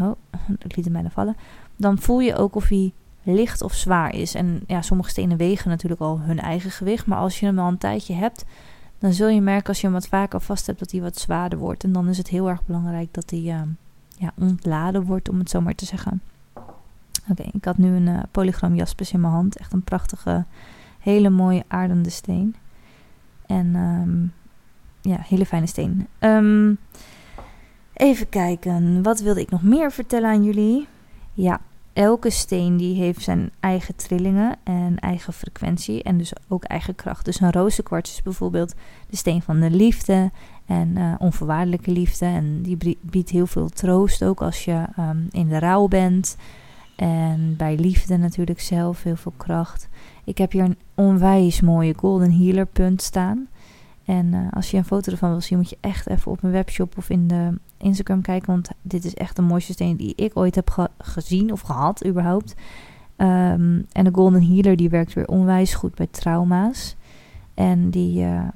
oh, 0.00 0.12
ik 0.66 0.76
liet 0.76 0.84
hem 0.84 0.94
bijna 0.94 1.10
vallen. 1.10 1.36
Dan 1.76 1.98
voel 1.98 2.20
je 2.20 2.36
ook 2.36 2.54
of 2.54 2.68
hij 2.68 2.92
licht 3.22 3.62
of 3.62 3.74
zwaar 3.74 4.14
is. 4.14 4.34
En 4.34 4.60
ja, 4.66 4.82
sommige 4.82 5.10
stenen 5.10 5.36
wegen 5.36 5.70
natuurlijk 5.70 6.00
al 6.00 6.20
hun 6.20 6.40
eigen 6.40 6.70
gewicht. 6.70 7.06
Maar 7.06 7.18
als 7.18 7.40
je 7.40 7.46
hem 7.46 7.58
al 7.58 7.68
een 7.68 7.78
tijdje 7.78 8.14
hebt, 8.14 8.44
dan 9.00 9.12
zul 9.12 9.28
je 9.28 9.40
merken 9.40 9.68
als 9.68 9.80
je 9.80 9.86
hem 9.86 9.94
wat 9.94 10.08
vaker 10.08 10.40
vast 10.40 10.66
hebt 10.66 10.78
dat 10.78 10.90
hij 10.90 11.00
wat 11.00 11.18
zwaarder 11.18 11.58
wordt. 11.58 11.84
En 11.84 11.92
dan 11.92 12.08
is 12.08 12.18
het 12.18 12.28
heel 12.28 12.48
erg 12.48 12.64
belangrijk 12.66 13.14
dat 13.14 13.30
hij 13.30 13.40
uh, 13.40 13.60
ja, 14.16 14.32
ontladen 14.38 15.04
wordt, 15.04 15.28
om 15.28 15.38
het 15.38 15.50
zo 15.50 15.60
maar 15.60 15.74
te 15.74 15.84
zeggen. 15.84 16.22
Oké, 17.30 17.42
ik 17.52 17.64
had 17.64 17.78
nu 17.78 17.88
een 17.96 18.06
uh, 18.06 18.20
polygram 18.30 18.74
jaspis 18.74 19.12
in 19.12 19.20
mijn 19.20 19.32
hand. 19.32 19.56
Echt 19.56 19.72
een 19.72 19.82
prachtige, 19.82 20.44
hele 20.98 21.30
mooie 21.30 21.64
aardende 21.68 22.10
steen. 22.10 22.56
En 23.46 23.74
um, 23.74 24.32
ja, 25.00 25.16
hele 25.20 25.46
fijne 25.46 25.66
steen. 25.66 26.08
Um, 26.18 26.78
even 27.92 28.28
kijken, 28.28 29.02
wat 29.02 29.20
wilde 29.20 29.40
ik 29.40 29.50
nog 29.50 29.62
meer 29.62 29.92
vertellen 29.92 30.30
aan 30.30 30.44
jullie? 30.44 30.88
Ja, 31.32 31.60
elke 31.92 32.30
steen 32.30 32.76
die 32.76 32.94
heeft 32.94 33.22
zijn 33.22 33.50
eigen 33.60 33.96
trillingen 33.96 34.56
en 34.64 34.98
eigen 34.98 35.32
frequentie 35.32 36.02
en 36.02 36.18
dus 36.18 36.32
ook 36.48 36.64
eigen 36.64 36.94
kracht. 36.94 37.24
Dus 37.24 37.40
een 37.40 37.52
rozenkwarts 37.52 38.12
is 38.12 38.22
bijvoorbeeld 38.22 38.74
de 39.08 39.16
steen 39.16 39.42
van 39.42 39.60
de 39.60 39.70
liefde 39.70 40.30
en 40.66 40.88
uh, 40.96 41.14
onvoorwaardelijke 41.18 41.90
liefde. 41.90 42.24
En 42.24 42.62
die 42.62 42.98
biedt 43.00 43.30
heel 43.30 43.46
veel 43.46 43.68
troost 43.68 44.24
ook 44.24 44.42
als 44.42 44.64
je 44.64 44.84
um, 44.98 45.26
in 45.30 45.48
de 45.48 45.58
rouw 45.58 45.88
bent. 45.88 46.36
En 46.96 47.54
bij 47.56 47.76
liefde 47.76 48.16
natuurlijk 48.16 48.60
zelf 48.60 49.02
heel 49.02 49.16
veel 49.16 49.34
kracht. 49.36 49.88
Ik 50.24 50.38
heb 50.38 50.52
hier 50.52 50.64
een 50.64 50.78
onwijs 50.94 51.60
mooie 51.60 51.94
golden 51.96 52.32
healer 52.32 52.66
punt 52.66 53.02
staan. 53.02 53.48
En 54.10 54.26
uh, 54.26 54.46
als 54.50 54.70
je 54.70 54.76
een 54.76 54.84
foto 54.84 55.12
ervan 55.12 55.30
wil 55.30 55.40
zien, 55.40 55.58
moet 55.58 55.70
je 55.70 55.78
echt 55.80 56.08
even 56.08 56.32
op 56.32 56.42
mijn 56.42 56.54
webshop 56.54 56.96
of 56.98 57.10
in 57.10 57.28
de 57.28 57.58
Instagram 57.76 58.22
kijken. 58.22 58.52
Want 58.52 58.70
dit 58.82 59.04
is 59.04 59.14
echt 59.14 59.36
de 59.36 59.42
mooiste 59.42 59.72
steen 59.72 59.96
die 59.96 60.14
ik 60.14 60.36
ooit 60.36 60.54
heb 60.54 60.70
ge 60.70 60.90
gezien 60.98 61.52
of 61.52 61.60
gehad, 61.60 62.06
überhaupt. 62.06 62.54
Um, 63.16 63.86
en 63.92 64.04
de 64.04 64.10
Golden 64.12 64.46
Healer 64.46 64.76
die 64.76 64.88
werkt 64.88 65.12
weer 65.12 65.26
onwijs 65.26 65.74
goed 65.74 65.94
bij 65.94 66.06
trauma's. 66.10 66.96
En 67.54 67.90
die, 67.90 68.22
uh, 68.22 68.48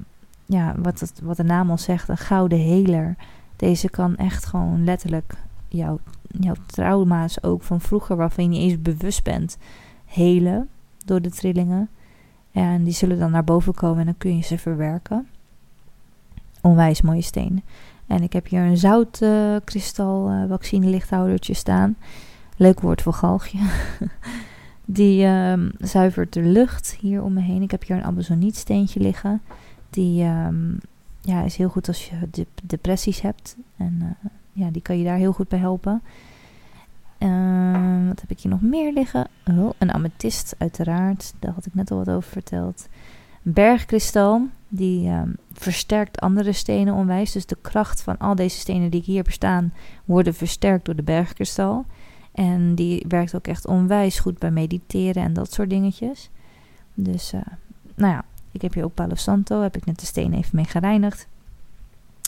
ja, 0.45 0.75
wat, 0.77 1.13
wat 1.23 1.37
de 1.37 1.43
naam 1.43 1.69
al 1.69 1.77
zegt, 1.77 2.09
een 2.09 2.17
gouden 2.17 2.65
healer. 2.65 3.15
Deze 3.55 3.89
kan 3.89 4.15
echt 4.15 4.45
gewoon 4.45 4.83
letterlijk 4.83 5.33
jouw, 5.67 5.99
jouw 6.27 6.55
trauma's 6.65 7.43
ook 7.43 7.63
van 7.63 7.81
vroeger, 7.81 8.15
waarvan 8.15 8.43
je 8.43 8.49
niet 8.49 8.71
eens 8.71 8.81
bewust 8.81 9.23
bent, 9.23 9.57
helen 10.05 10.69
door 11.05 11.21
de 11.21 11.31
trillingen. 11.31 11.89
En 12.51 12.83
die 12.83 12.93
zullen 12.93 13.19
dan 13.19 13.31
naar 13.31 13.43
boven 13.43 13.73
komen 13.73 13.99
en 13.99 14.05
dan 14.05 14.17
kun 14.17 14.35
je 14.35 14.43
ze 14.43 14.57
verwerken. 14.57 15.27
Onwijs 16.65 17.01
mooie 17.01 17.21
steen. 17.21 17.63
En 18.07 18.23
ik 18.23 18.33
heb 18.33 18.47
hier 18.47 18.61
een 18.61 18.77
zoutkristal 18.77 20.31
uh, 20.31 20.43
vaccine 20.49 20.87
lichthoudertje 20.87 21.53
staan. 21.53 21.95
Leuk 22.57 22.79
woord 22.79 23.01
voor 23.01 23.13
galgje. 23.13 23.59
Die 24.85 25.25
um, 25.25 25.71
zuivert 25.77 26.33
de 26.33 26.41
lucht 26.41 26.97
hier 26.99 27.23
om 27.23 27.33
me 27.33 27.41
heen. 27.41 27.61
Ik 27.61 27.71
heb 27.71 27.83
hier 27.85 27.95
een 27.95 28.03
amazonietsteentje 28.03 28.99
liggen. 28.99 29.41
Die 29.89 30.23
um, 30.23 30.79
ja, 31.21 31.41
is 31.41 31.55
heel 31.55 31.69
goed 31.69 31.87
als 31.87 32.09
je 32.09 32.15
de 32.31 32.47
depressies 32.63 33.21
hebt. 33.21 33.55
En 33.77 33.99
uh, 34.01 34.29
ja, 34.51 34.69
die 34.69 34.81
kan 34.81 34.97
je 34.97 35.03
daar 35.03 35.17
heel 35.17 35.33
goed 35.33 35.47
bij 35.47 35.59
helpen. 35.59 36.01
Uh, 37.19 38.07
wat 38.07 38.21
heb 38.21 38.29
ik 38.29 38.39
hier 38.39 38.51
nog 38.51 38.61
meer 38.61 38.93
liggen? 38.93 39.27
Oh, 39.51 39.69
een 39.77 39.93
amethyst 39.93 40.55
uiteraard. 40.57 41.33
Daar 41.39 41.53
had 41.53 41.65
ik 41.65 41.75
net 41.75 41.91
al 41.91 41.97
wat 41.97 42.09
over 42.09 42.31
verteld. 42.31 42.87
Bergkristal. 43.41 44.47
Die 44.75 45.09
um, 45.09 45.35
versterkt 45.53 46.19
andere 46.19 46.51
stenen 46.51 46.93
onwijs. 46.93 47.31
Dus 47.31 47.45
de 47.45 47.57
kracht 47.61 48.01
van 48.01 48.17
al 48.17 48.35
deze 48.35 48.59
stenen 48.59 48.89
die 48.89 49.01
hier 49.01 49.17
heb 49.17 49.31
staan, 49.31 49.73
worden 50.05 50.33
versterkt 50.33 50.85
door 50.85 50.95
de 50.95 51.03
bergkristal. 51.03 51.85
En 52.31 52.75
die 52.75 53.05
werkt 53.07 53.35
ook 53.35 53.47
echt 53.47 53.67
onwijs 53.67 54.19
goed 54.19 54.39
bij 54.39 54.51
mediteren 54.51 55.23
en 55.23 55.33
dat 55.33 55.53
soort 55.53 55.69
dingetjes. 55.69 56.29
Dus, 56.93 57.33
uh, 57.33 57.41
nou 57.95 58.13
ja, 58.13 58.25
ik 58.51 58.61
heb 58.61 58.73
hier 58.73 58.83
ook 58.83 58.93
Palo 58.93 59.15
Santo. 59.15 59.61
Heb 59.61 59.77
ik 59.77 59.85
net 59.85 59.99
de 59.99 60.05
stenen 60.05 60.37
even 60.37 60.55
mee 60.55 60.65
gereinigd. 60.65 61.27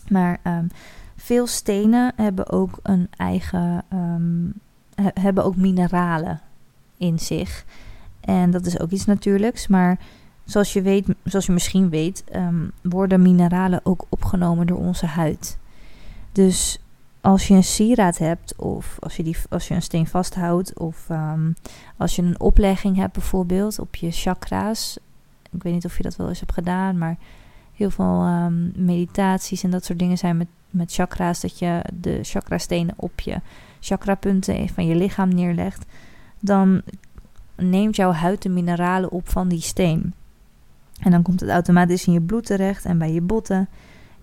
Maar 0.10 0.40
um, 0.44 0.68
veel 1.16 1.48
stenen 1.48 2.14
hebben 2.16 2.52
ook 2.52 2.80
een 2.84 3.08
eigen, 3.18 3.84
ehm, 3.90 5.12
hebben 5.22 5.44
ook 5.44 5.56
mineralen 5.56 6.42
in 6.98 7.20
zich. 7.20 7.66
En 8.20 8.52
dat 8.52 8.66
is 8.66 8.80
ook 8.80 8.90
iets 8.90 9.06
natuurlijks. 9.06 9.68
Maar 9.68 10.00
zoals 10.48 10.74
je, 10.74 10.82
weet, 10.82 11.08
zoals 11.24 11.46
je 11.46 11.52
misschien 11.52 11.90
weet, 11.90 12.24
um, 12.36 12.72
worden 12.82 13.22
mineralen 13.22 13.80
ook 13.84 14.06
opgenomen 14.10 14.68
door 14.68 14.78
onze 14.78 15.06
huid. 15.06 15.58
Dus 16.32 16.80
als 17.22 17.48
je 17.48 17.54
een 17.54 17.64
sieraad 17.64 18.18
hebt, 18.18 18.56
of 18.56 18.98
als 19.00 19.16
je, 19.16 19.24
die, 19.24 19.38
als 19.50 19.68
je 19.68 19.74
een 19.74 19.82
steen 19.82 20.08
vasthoudt, 20.08 20.80
of 20.80 21.10
um, 21.10 21.56
als 21.98 22.16
je 22.16 22.22
een 22.22 22.40
oplegging 22.40 22.96
hebt 22.96 23.14
bijvoorbeeld 23.14 23.80
op 23.80 23.96
je 23.96 24.12
chakra's. 24.12 24.98
Ik 25.52 25.64
weet 25.64 25.74
niet 25.74 25.86
of 25.86 25.98
je 25.98 26.04
dat 26.04 26.16
wel 26.16 26.30
eens 26.30 26.40
hebt 26.40 26.54
gedaan, 26.54 26.98
maar 26.98 27.18
heel 27.74 27.90
veel 27.90 28.26
um, 28.26 28.72
meditaties 28.76 29.64
en 29.64 29.70
dat 29.70 29.86
soort 29.86 30.00
dingen 30.00 30.18
zijn 30.18 30.38
met, 30.38 30.48
met 30.70 30.94
chakra's. 30.94 31.42
Dat 31.42 31.60
je 31.60 31.82
de 31.94 32.20
chakrastenen 32.22 32.94
op 32.98 33.20
je 33.20 33.42
chakrapunten 33.80 34.70
van 34.70 34.86
je 34.86 34.96
lichaam 34.96 35.30
neerlegt. 35.30 35.86
Dan 36.40 36.82
neemt 37.56 37.96
jouw 37.96 38.12
huid 38.12 38.42
de 38.42 38.50
mineralen 38.50 39.12
op 39.12 39.30
van 39.30 39.48
die 39.48 39.62
steen. 39.62 40.14
En 41.00 41.12
dan 41.12 41.22
komt 41.22 41.40
het 41.40 41.50
automatisch 41.50 42.08
in 42.08 42.14
je 42.14 42.22
bloed 42.22 42.46
terecht 42.46 42.86
en 42.86 42.98
bij 42.98 43.14
je 43.14 43.22
botten. 43.22 43.70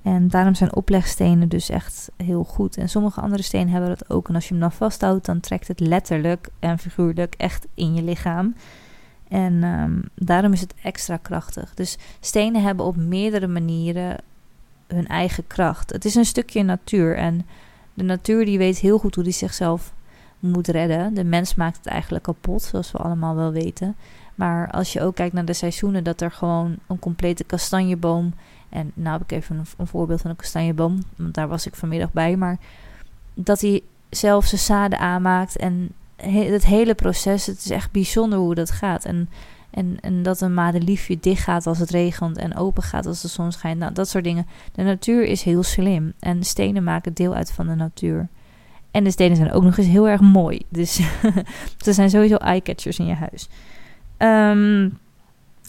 En 0.03 0.29
daarom 0.29 0.55
zijn 0.55 0.75
oplegstenen 0.75 1.49
dus 1.49 1.69
echt 1.69 2.11
heel 2.17 2.45
goed. 2.45 2.77
En 2.77 2.89
sommige 2.89 3.21
andere 3.21 3.43
stenen 3.43 3.69
hebben 3.69 3.89
dat 3.89 4.11
ook. 4.11 4.29
En 4.29 4.35
als 4.35 4.45
je 4.45 4.51
hem 4.51 4.61
dan 4.61 4.73
vasthoudt, 4.73 5.27
dan 5.27 5.41
trekt 5.41 5.69
het 5.69 5.81
letterlijk 5.81 6.49
en 6.59 6.79
figuurlijk 6.79 7.35
echt 7.37 7.67
in 7.75 7.95
je 7.95 8.03
lichaam. 8.03 8.55
En 9.29 9.65
um, 9.65 10.03
daarom 10.15 10.53
is 10.53 10.61
het 10.61 10.75
extra 10.83 11.17
krachtig. 11.17 11.75
Dus 11.75 11.99
stenen 12.21 12.63
hebben 12.63 12.87
op 12.87 12.97
meerdere 12.97 13.47
manieren 13.47 14.17
hun 14.87 15.07
eigen 15.07 15.47
kracht. 15.47 15.93
Het 15.93 16.05
is 16.05 16.15
een 16.15 16.25
stukje 16.25 16.63
natuur. 16.63 17.17
En 17.17 17.47
de 17.95 18.05
natuur 18.05 18.45
die 18.45 18.59
weet 18.59 18.79
heel 18.79 18.99
goed 18.99 19.15
hoe 19.15 19.25
die 19.25 19.33
zichzelf 19.33 19.95
moet 20.39 20.69
redden. 20.69 21.15
De 21.15 21.25
mens 21.25 21.55
maakt 21.55 21.77
het 21.77 21.87
eigenlijk 21.87 22.25
kapot, 22.25 22.63
zoals 22.63 22.93
we 22.93 22.99
allemaal 22.99 23.35
wel 23.35 23.53
weten. 23.53 23.97
Maar 24.35 24.71
als 24.71 24.93
je 24.93 25.03
ook 25.03 25.15
kijkt 25.15 25.35
naar 25.35 25.45
de 25.45 25.53
seizoenen, 25.53 26.05
dat 26.05 26.21
er 26.21 26.31
gewoon 26.31 26.77
een 26.87 26.99
complete 26.99 27.45
kastanjeboom. 27.45 28.35
En 28.69 28.93
nou 28.95 29.13
heb 29.13 29.23
ik 29.23 29.33
even 29.33 29.65
een, 29.77 29.87
voorbeeld 29.87 30.21
van 30.21 30.31
een 30.31 30.37
kastanjeboom, 30.37 30.99
want 31.17 31.35
daar 31.35 31.49
was 31.49 31.67
ik 31.67 31.75
vanmiddag 31.75 32.13
bij. 32.13 32.37
Maar 32.37 32.59
dat 33.35 33.61
hij 33.61 33.83
zelf 34.11 34.47
zijn 34.47 34.61
zaden 34.61 34.99
aanmaakt 34.99 35.57
en 35.57 35.93
het 36.17 36.67
hele 36.67 36.95
proces, 36.95 37.47
het 37.47 37.59
is 37.59 37.71
echt 37.71 37.91
bijzonder 37.91 38.39
hoe 38.39 38.55
dat 38.55 38.71
gaat. 38.71 39.05
En, 39.05 39.29
en, 39.71 39.97
en 40.01 40.23
dat 40.23 40.41
een 40.41 40.55
madeliefje 40.55 41.19
dicht 41.21 41.43
gaat 41.43 41.67
als 41.67 41.79
het 41.79 41.91
regent 41.91 42.37
en 42.37 42.57
open 42.57 42.83
gaat 42.83 43.07
als 43.07 43.21
de 43.21 43.29
zon 43.29 43.53
schijnt. 43.53 43.79
Nou, 43.79 43.93
dat 43.93 44.09
soort 44.09 44.25
dingen. 44.25 44.47
De 44.73 44.83
natuur 44.83 45.25
is 45.25 45.43
heel 45.43 45.63
slim 45.63 46.13
en 46.19 46.45
stenen 46.45 46.85
maken 46.85 47.15
deel 47.15 47.35
uit 47.35 47.53
van 47.53 47.67
de 47.67 47.75
natuur. 47.75 48.29
En 48.91 49.05
de 49.05 49.11
stenen 49.11 49.37
zijn 49.37 49.53
ook 49.53 49.63
nog 49.63 49.79
eens 49.79 49.87
heel 49.87 50.09
erg 50.09 50.21
mooi. 50.21 50.61
Dus 50.69 50.95
ze 51.85 51.93
zijn 51.93 52.11
sowieso 52.11 52.37
eye-catchers 52.37 52.99
in 52.99 53.07
je 53.07 53.15
huis. 53.15 53.49
Um, 54.25 54.99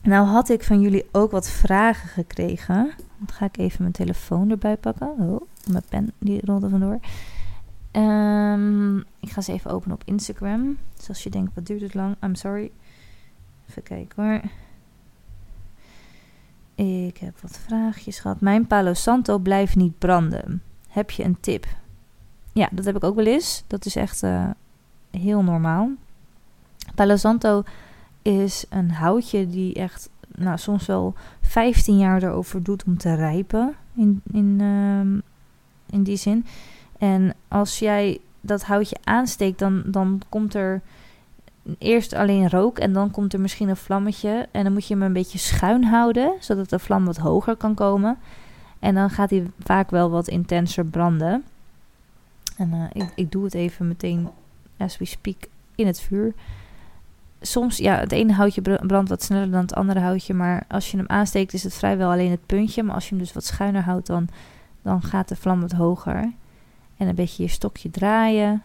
nou 0.04 0.28
had 0.28 0.50
ik 0.50 0.64
van 0.64 0.82
jullie 0.82 1.06
ook 1.12 1.32
wat 1.32 1.50
vragen 1.50 2.10
gekregen. 2.10 2.94
Dan 3.18 3.36
ga 3.36 3.46
ik 3.46 3.58
even 3.58 3.82
mijn 3.82 3.94
telefoon 3.94 4.50
erbij 4.50 4.78
pakken. 4.78 5.08
Oh, 5.08 5.42
mijn 5.72 5.84
pen 5.90 6.12
die 6.20 6.46
rolde 6.46 6.70
vandoor. 6.70 7.00
Um, 7.92 8.98
ik 8.98 9.30
ga 9.30 9.42
ze 9.42 9.52
even 9.52 9.72
openen 9.72 9.96
op 9.96 10.04
Instagram. 10.06 10.78
Dus 10.98 11.08
als 11.08 11.24
je 11.24 11.30
denkt, 11.30 11.56
wat 11.56 11.66
duurt 11.66 11.82
het 11.82 11.94
lang? 11.94 12.16
I'm 12.24 12.36
sorry. 12.36 12.72
Even 13.70 13.84
kijken 13.84 14.24
hoor. 14.24 14.42
Ik 16.86 17.18
heb 17.18 17.42
wat 17.42 17.58
vraagjes 17.58 18.20
gehad. 18.20 18.42
Mijn 18.42 18.68
Palo 18.68 18.94
Santo 18.94 19.38
blijft 19.38 19.76
niet 19.76 19.98
branden. 19.98 20.62
Heb 20.90 21.12
je 21.12 21.24
een 21.24 21.40
tip? 21.40 21.66
Ja, 22.54 22.70
dat 22.72 22.86
heb 22.86 22.96
ik 22.96 23.04
ook 23.04 23.16
wel 23.16 23.26
eens. 23.26 23.64
Dat 23.68 23.86
is 23.86 23.96
echt 23.96 24.24
uh, 24.24 24.50
heel 25.12 25.44
normaal. 25.44 25.90
Palo 26.96 27.16
Santo 27.16 27.64
is 28.26 28.66
een 28.70 28.92
houtje 28.92 29.48
die 29.48 29.74
echt 29.74 30.10
nou, 30.36 30.58
soms 30.58 30.86
wel 30.86 31.14
15 31.42 31.98
jaar 31.98 32.24
erover 32.24 32.64
doet 32.64 32.84
om 32.84 32.98
te 32.98 33.16
rijpen. 33.16 33.76
In, 33.94 34.22
in, 34.32 34.60
uh, 34.62 35.22
in 35.90 36.04
die 36.04 36.18
zin. 36.18 36.46
En 36.98 37.34
als 37.48 37.80
jij 37.80 38.20
dat 38.42 38.64
houtje 38.64 38.98
aansteekt, 39.04 39.60
dan, 39.60 39.84
dan 39.86 40.22
komt 40.30 40.54
er 40.54 40.82
eerst 41.78 42.14
alleen 42.14 42.50
rook 42.50 42.80
en 42.80 42.94
dan 42.94 43.12
komt 43.12 43.34
er 43.34 43.40
misschien 43.40 43.70
een 43.70 43.76
vlammetje. 43.76 44.48
En 44.52 44.64
dan 44.64 44.74
moet 44.74 44.88
je 44.88 44.94
hem 44.94 45.04
een 45.04 45.14
beetje 45.14 45.38
schuin 45.38 45.84
houden, 45.84 46.34
zodat 46.40 46.70
de 46.70 46.80
vlam 46.80 47.06
wat 47.06 47.18
hoger 47.18 47.56
kan 47.56 47.74
komen. 47.74 48.18
En 48.80 48.96
dan 48.96 49.10
gaat 49.10 49.30
hij 49.30 49.52
vaak 49.60 49.90
wel 49.90 50.10
wat 50.10 50.28
intenser 50.28 50.86
branden. 50.86 51.44
En 52.58 52.74
uh, 52.74 53.04
ik, 53.04 53.12
ik 53.16 53.32
doe 53.32 53.44
het 53.44 53.54
even 53.54 53.88
meteen, 53.88 54.30
as 54.78 54.98
we 54.98 55.06
speak, 55.06 55.48
in 55.76 55.88
het 55.88 56.02
vuur 56.02 56.34
soms, 57.46 57.78
ja, 57.78 58.00
het 58.00 58.12
ene 58.12 58.34
houtje 58.34 58.62
brandt 58.62 59.10
wat 59.10 59.24
sneller 59.24 59.52
dan 59.52 59.62
het 59.62 59.74
andere 59.74 60.00
houtje. 60.00 60.34
Maar 60.34 60.64
als 60.68 60.92
je 60.92 60.98
hem 60.98 61.08
aansteekt, 61.10 61.54
is 61.54 61.64
het 61.64 61.74
vrijwel 61.74 62.12
alleen 62.12 62.32
het 62.32 62.46
puntje. 62.46 62.84
Maar 62.84 62.96
als 62.96 63.04
je 63.04 63.10
hem 63.10 63.24
dus 63.24 63.34
wat 63.34 63.46
schuiner 63.46 63.82
houdt, 63.82 64.08
dan, 64.08 64.28
dan 64.82 65.02
gaat 65.02 65.28
de 65.28 65.36
vlam 65.36 65.62
wat 65.62 65.72
hoger. 65.72 66.32
En 66.98 67.08
een 67.08 67.16
beetje 67.16 67.44
je 67.44 67.50
stokje 67.50 67.90
draaien. 67.90 68.62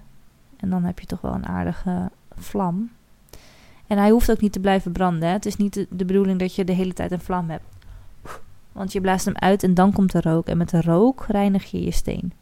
En 0.57 0.71
dan 0.71 0.85
heb 0.85 0.99
je 0.99 1.07
toch 1.07 1.21
wel 1.21 1.35
een 1.35 1.47
aardige 1.47 2.11
vlam. 2.37 2.91
En 3.87 3.99
hij 3.99 4.11
hoeft 4.11 4.31
ook 4.31 4.41
niet 4.41 4.53
te 4.53 4.61
blijven 4.61 4.93
branden. 4.93 5.29
Hè? 5.29 5.35
Het 5.35 5.47
is 5.47 5.57
niet 5.57 5.75
de, 5.75 5.87
de 5.91 6.05
bedoeling 6.05 6.39
dat 6.39 6.55
je 6.55 6.65
de 6.65 6.73
hele 6.73 6.93
tijd 6.93 7.13
een 7.13 7.21
vlam 7.21 7.51
hebt. 7.51 7.65
Want 8.73 8.93
je 8.93 9.01
blaast 9.01 9.25
hem 9.25 9.37
uit 9.37 9.63
en 9.63 9.75
dan 9.75 9.93
komt 9.93 10.13
de 10.13 10.21
rook. 10.21 10.47
En 10.47 10.57
met 10.57 10.71
de 10.71 10.81
rook 10.81 11.25
reinig 11.29 11.71
je 11.71 11.85
je 11.85 11.91
steen. 11.91 12.33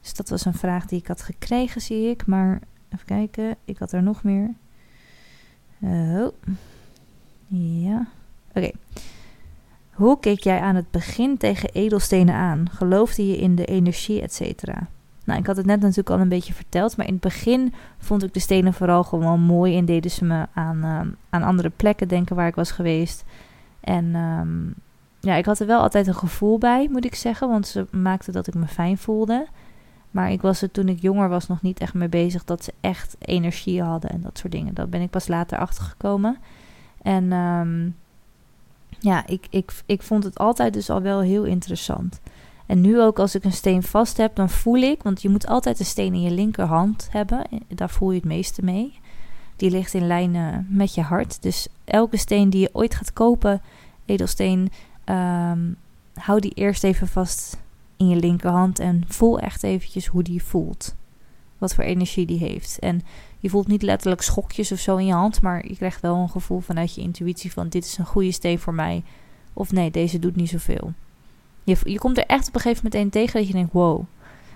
Dus 0.00 0.14
dat 0.14 0.28
was 0.28 0.44
een 0.44 0.54
vraag 0.54 0.86
die 0.86 0.98
ik 0.98 1.06
had 1.06 1.22
gekregen, 1.22 1.80
zie 1.80 2.10
ik. 2.10 2.26
Maar 2.26 2.60
even 2.88 3.06
kijken, 3.06 3.56
ik 3.64 3.78
had 3.78 3.92
er 3.92 4.02
nog 4.02 4.22
meer. 4.22 4.54
Oh. 5.82 6.28
Ja. 7.82 8.06
Oké. 8.54 8.70
Hoe 9.90 10.20
keek 10.20 10.40
jij 10.40 10.60
aan 10.60 10.74
het 10.74 10.90
begin 10.90 11.36
tegen 11.36 11.70
edelstenen 11.72 12.34
aan? 12.34 12.70
Geloofde 12.70 13.26
je 13.26 13.36
in 13.36 13.54
de 13.54 13.64
energie, 13.64 14.22
et 14.22 14.34
cetera? 14.34 14.88
Nou, 15.24 15.40
ik 15.40 15.46
had 15.46 15.56
het 15.56 15.66
net 15.66 15.80
natuurlijk 15.80 16.10
al 16.10 16.20
een 16.20 16.28
beetje 16.28 16.54
verteld, 16.54 16.96
maar 16.96 17.06
in 17.06 17.12
het 17.12 17.22
begin 17.22 17.74
vond 17.98 18.22
ik 18.22 18.34
de 18.34 18.40
stenen 18.40 18.72
vooral 18.72 19.04
gewoon 19.04 19.40
mooi 19.40 19.76
en 19.76 19.84
deden 19.84 20.10
ze 20.10 20.24
me 20.24 20.46
aan, 20.54 20.84
ehm, 20.84 21.08
aan 21.30 21.42
andere 21.42 21.70
plekken 21.70 22.08
denken 22.08 22.36
waar 22.36 22.46
ik 22.46 22.54
was 22.54 22.70
geweest. 22.70 23.24
En 23.80 24.14
um, 24.14 24.74
ja, 25.20 25.34
ik 25.34 25.44
had 25.44 25.58
er 25.58 25.66
wel 25.66 25.80
altijd 25.80 26.06
een 26.06 26.14
gevoel 26.14 26.58
bij, 26.58 26.88
moet 26.90 27.04
ik 27.04 27.14
zeggen, 27.14 27.48
want 27.48 27.66
ze 27.66 27.86
maakten 27.90 28.32
dat 28.32 28.46
ik 28.46 28.54
me 28.54 28.66
fijn 28.66 28.98
voelde. 28.98 29.46
Maar 30.12 30.30
ik 30.30 30.42
was 30.42 30.62
er 30.62 30.70
toen 30.70 30.88
ik 30.88 31.00
jonger 31.00 31.28
was 31.28 31.46
nog 31.46 31.62
niet 31.62 31.80
echt 31.80 31.94
mee 31.94 32.08
bezig 32.08 32.44
dat 32.44 32.64
ze 32.64 32.72
echt 32.80 33.16
energie 33.18 33.82
hadden 33.82 34.10
en 34.10 34.20
dat 34.20 34.38
soort 34.38 34.52
dingen. 34.52 34.74
Dat 34.74 34.90
ben 34.90 35.00
ik 35.00 35.10
pas 35.10 35.28
later 35.28 35.58
achtergekomen. 35.58 36.36
En 37.02 37.32
um, 37.32 37.96
ja, 38.98 39.26
ik, 39.26 39.46
ik, 39.50 39.72
ik 39.86 40.02
vond 40.02 40.24
het 40.24 40.38
altijd 40.38 40.72
dus 40.72 40.90
al 40.90 41.02
wel 41.02 41.20
heel 41.20 41.44
interessant. 41.44 42.20
En 42.66 42.80
nu 42.80 43.00
ook 43.00 43.18
als 43.18 43.34
ik 43.34 43.44
een 43.44 43.52
steen 43.52 43.82
vast 43.82 44.16
heb, 44.16 44.34
dan 44.36 44.50
voel 44.50 44.76
ik, 44.76 45.02
want 45.02 45.22
je 45.22 45.28
moet 45.28 45.46
altijd 45.46 45.78
een 45.78 45.84
steen 45.84 46.14
in 46.14 46.22
je 46.22 46.30
linkerhand 46.30 47.08
hebben. 47.10 47.46
Daar 47.68 47.90
voel 47.90 48.10
je 48.10 48.16
het 48.16 48.28
meeste 48.28 48.64
mee. 48.64 49.00
Die 49.56 49.70
ligt 49.70 49.94
in 49.94 50.06
lijn 50.06 50.34
uh, 50.34 50.56
met 50.68 50.94
je 50.94 51.02
hart. 51.02 51.42
Dus 51.42 51.68
elke 51.84 52.16
steen 52.16 52.50
die 52.50 52.60
je 52.60 52.70
ooit 52.72 52.94
gaat 52.94 53.12
kopen, 53.12 53.62
edelsteen, 54.04 54.70
um, 55.04 55.76
hou 56.14 56.40
die 56.40 56.54
eerst 56.54 56.84
even 56.84 57.08
vast 57.08 57.56
in 58.02 58.08
je 58.08 58.16
linkerhand 58.16 58.78
en 58.78 59.04
voel 59.06 59.38
echt 59.38 59.62
eventjes 59.62 60.06
hoe 60.06 60.22
die 60.22 60.42
voelt. 60.42 60.94
Wat 61.58 61.74
voor 61.74 61.84
energie 61.84 62.26
die 62.26 62.38
heeft. 62.38 62.78
En 62.78 63.02
je 63.38 63.50
voelt 63.50 63.66
niet 63.66 63.82
letterlijk 63.82 64.22
schokjes 64.22 64.72
of 64.72 64.78
zo 64.78 64.96
in 64.96 65.06
je 65.06 65.12
hand, 65.12 65.42
maar 65.42 65.68
je 65.68 65.76
krijgt 65.76 66.00
wel 66.00 66.16
een 66.16 66.28
gevoel 66.28 66.60
vanuit 66.60 66.94
je 66.94 67.00
intuïtie 67.00 67.52
van 67.52 67.68
dit 67.68 67.84
is 67.84 67.98
een 67.98 68.06
goede 68.06 68.32
steen 68.32 68.58
voor 68.58 68.74
mij. 68.74 69.02
Of 69.52 69.72
nee, 69.72 69.90
deze 69.90 70.18
doet 70.18 70.36
niet 70.36 70.48
zoveel. 70.48 70.92
Je, 71.64 71.76
je 71.84 71.98
komt 71.98 72.18
er 72.18 72.26
echt 72.26 72.48
op 72.48 72.54
een 72.54 72.60
gegeven 72.60 72.84
moment 72.92 73.12
tegen 73.12 73.38
dat 73.38 73.46
je 73.46 73.52
denkt, 73.52 73.72
wow. 73.72 74.04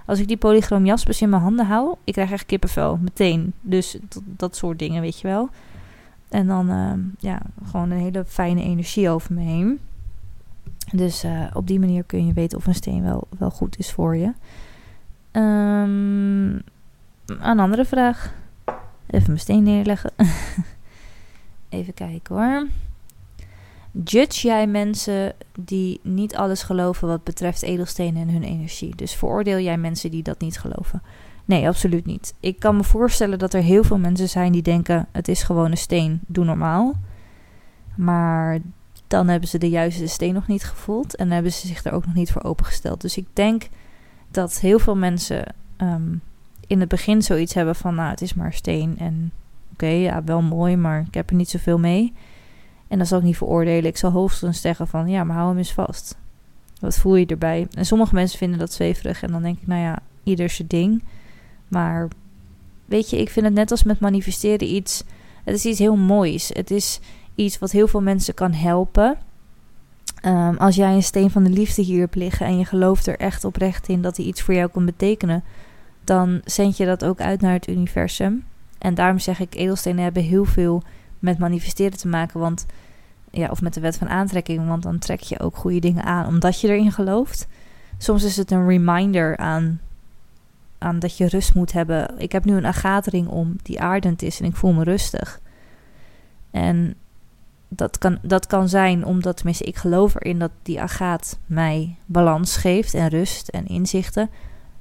Als 0.07 0.19
ik 0.19 0.29
die 0.29 0.37
polychroom 0.37 0.87
jaspers 0.87 1.23
in 1.23 1.29
mijn 1.29 1.43
handen 1.43 1.67
hou, 1.67 1.95
ik 2.05 2.13
krijg 2.13 2.31
echt 2.31 2.47
kippenvel, 2.47 2.99
meteen. 3.01 3.53
Dus 3.61 3.99
dat, 4.25 4.57
soort 4.57 4.79
dingen, 4.79 5.01
weet 5.01 5.21
je 5.21 5.29
wel. 5.29 5.49
En 6.29 6.47
dan, 6.47 6.71
uh, 6.71 6.93
ja, 7.19 7.43
gewoon 7.65 7.91
een 7.91 7.99
hele 7.99 8.25
fijne 8.25 8.63
energie 8.63 9.11
over 9.11 9.35
me 9.35 9.41
heen. 9.41 9.81
Dus 10.93 11.25
uh, 11.25 11.47
op 11.53 11.67
die 11.67 11.81
manier 11.81 12.05
kun 12.05 12.27
je 12.27 12.33
weten 12.33 12.59
of 12.59 12.67
een 12.67 12.75
steen 12.75 13.03
wel, 13.03 13.27
wel 13.39 13.51
goed 13.51 13.79
is 13.79 13.93
voor 13.93 14.17
je. 14.17 14.33
Um, 15.33 16.63
een 17.27 17.61
andere 17.61 17.85
vraag. 17.85 18.35
Even 19.07 19.27
mijn 19.27 19.39
steen 19.39 19.63
neerleggen. 19.63 20.11
Even 21.69 21.95
kijken 21.95 22.35
hoor. 22.35 22.67
Judge 24.05 24.47
jij 24.47 24.67
mensen 24.67 25.35
die 25.61 26.01
niet 26.03 26.37
alles 26.37 26.63
geloven 26.63 27.09
wat 27.09 27.25
betreft 27.25 27.63
edelstenen 27.63 28.23
en 28.23 28.31
hun 28.31 28.43
energie? 28.43 28.97
Dus 28.97 29.15
veroordeel 29.15 29.59
jij 29.59 29.79
mensen 29.79 30.11
die 30.11 30.23
dat 30.23 30.41
niet 30.41 30.59
geloven? 30.59 31.03
Nee, 31.45 31.69
absoluut 31.69 32.07
niet. 32.07 32.35
Ik 32.41 32.59
kan 32.59 32.77
me 32.77 32.85
voorstellen 32.85 33.39
dat 33.39 33.55
er 33.55 33.63
heel 33.63 33.85
veel 33.85 33.99
mensen 33.99 34.29
zijn 34.29 34.53
die 34.53 34.63
denken: 34.63 35.07
het 35.13 35.29
is 35.29 35.43
gewoon 35.43 35.71
een 35.71 35.77
steen, 35.77 36.21
doe 36.27 36.45
normaal. 36.45 36.95
Maar 37.97 38.59
dan 39.07 39.29
hebben 39.29 39.49
ze 39.49 39.59
de 39.59 39.69
juiste 39.69 40.07
steen 40.07 40.35
nog 40.35 40.47
niet 40.47 40.65
gevoeld 40.65 41.17
en 41.17 41.31
hebben 41.31 41.53
ze 41.53 41.67
zich 41.67 41.85
er 41.85 41.93
ook 41.93 42.07
nog 42.07 42.15
niet 42.15 42.33
voor 42.33 42.43
opengesteld. 42.43 43.01
Dus 43.01 43.17
ik 43.17 43.27
denk 43.33 43.69
dat 44.31 44.61
heel 44.61 44.79
veel 44.79 44.97
mensen 44.97 45.55
ehm, 45.77 46.15
in 46.67 46.81
het 46.81 46.89
begin 46.89 47.23
zoiets 47.23 47.55
hebben 47.55 47.75
van, 47.75 47.95
nou, 47.95 48.11
het 48.11 48.21
is 48.21 48.35
maar 48.35 48.53
steen 48.53 48.99
en 48.99 49.33
oké, 49.73 49.87
ja, 49.87 50.25
wel 50.25 50.43
mooi, 50.43 50.77
maar 50.77 51.05
ik 51.07 51.15
heb 51.15 51.31
er 51.31 51.37
niet 51.37 51.51
zoveel 51.51 51.79
mee. 51.79 52.13
En 52.89 52.99
dat 52.99 53.07
zal 53.07 53.19
ik 53.19 53.25
niet 53.25 53.37
veroordelen. 53.37 53.85
Ik 53.85 53.97
zal 53.97 54.11
hoogstens 54.11 54.61
zeggen 54.61 54.89
van, 54.89 55.09
ja, 55.09 55.25
maar 55.25 55.37
hou 55.37 55.49
hem 55.49 55.59
eens 55.59 55.73
vast. 55.73 56.17
Wat 56.81 56.97
voel 56.97 57.17
je 57.17 57.27
erbij? 57.27 57.67
En 57.71 57.87
sommige 57.87 58.15
mensen 58.15 58.39
vinden 58.39 58.59
dat 58.59 58.73
zweverig 58.73 59.23
en 59.23 59.33
dan 59.33 59.43
denk 59.43 59.59
ik, 59.61 59.67
nou 59.67 59.81
ja, 59.81 59.99
ieder 60.23 60.51
zijn 60.51 60.69
ding. 60.69 61.03
Maar 61.69 62.09
weet 62.85 63.11
je, 63.11 63.21
ik 63.21 63.31
vind 63.31 63.47
het 63.47 63.55
net 63.55 63.71
als 63.71 63.83
met 63.83 64.01
manifesteren 64.01 64.75
iets, 64.75 65.05
het 65.45 65.55
is 65.55 65.65
iets 65.65 65.79
heel 65.79 65.97
moois. 65.97 66.51
Het 66.53 66.71
is 66.71 67.01
iets 67.37 67.59
wat 67.59 67.71
heel 67.71 67.89
veel 67.89 68.03
mensen 68.03 68.35
kan 68.35 68.53
helpen. 68.53 69.19
Ehm, 70.21 70.57
als 70.57 70.77
jij 70.77 70.95
een 70.95 71.03
steen 71.03 71.31
van 71.31 71.43
de 71.45 71.51
liefde 71.51 71.83
hier 71.83 72.01
hebt 72.01 72.15
liggen 72.15 72.47
en 72.47 72.59
je 72.59 72.65
gelooft 72.65 73.07
er 73.07 73.19
echt 73.19 73.45
oprecht 73.45 73.89
in 73.89 74.03
dat 74.03 74.17
hij 74.17 74.27
iets 74.27 74.43
voor 74.43 74.55
jou 74.55 74.69
kan 74.69 74.85
betekenen, 74.85 75.45
dan 76.05 76.41
zend 76.45 76.77
je 76.77 76.87
dat 76.87 77.05
ook 77.05 77.21
uit 77.21 77.41
naar 77.41 77.53
het 77.53 77.69
universum. 77.69 78.45
En 78.79 78.95
daarom 78.95 79.19
zeg 79.19 79.41
ik, 79.41 79.55
edelstenen 79.55 80.05
hebben 80.05 80.23
heel 80.23 80.45
veel 80.45 80.83
met 81.19 81.39
manifesteren 81.39 81.99
te 81.99 82.09
maken, 82.09 82.41
want 82.41 82.67
ja, 83.31 83.49
of 83.51 83.63
met 83.63 83.75
de 83.75 83.81
wet 83.81 83.97
van 83.97 84.09
aantrekking, 84.09 84.67
want 84.67 84.83
dan 84.83 84.99
trek 84.99 85.21
je 85.21 85.41
ook 85.41 85.57
goede 85.57 85.79
dingen 85.79 86.05
aan 86.05 86.27
omdat 86.27 86.61
je 86.61 86.69
erin 86.69 86.93
gelooft. 86.93 87.47
Soms 87.99 88.25
is 88.25 88.37
het 88.37 88.51
een 88.51 88.69
reminder 88.69 89.37
aan, 89.37 89.81
aan 90.79 90.99
dat 90.99 91.17
je 91.17 91.29
rust 91.29 91.55
moet 91.55 91.73
hebben. 91.73 92.19
Ik 92.19 92.33
heb 92.33 92.45
nu 92.45 92.57
een 92.57 92.67
agatering 92.67 93.29
om 93.29 93.57
die 93.63 93.81
aardend 93.81 94.23
is 94.23 94.41
en 94.41 94.47
ik 94.47 94.57
voel 94.57 94.73
me 94.73 94.85
rustig. 94.85 95.41
En 96.51 96.95
dat 97.69 97.99
kan, 97.99 98.19
dat 98.23 98.47
kan 98.47 98.69
zijn 98.69 99.05
omdat, 99.05 99.37
tenminste, 99.37 99.65
ik 99.65 99.77
geloof 99.77 100.15
erin 100.15 100.39
dat 100.39 100.51
die 100.63 100.81
agaat 100.81 101.39
mij 101.47 101.97
balans 102.07 102.57
geeft 102.57 102.95
en 102.95 103.09
rust 103.09 103.49
en 103.49 103.67
inzichten. 103.67 104.31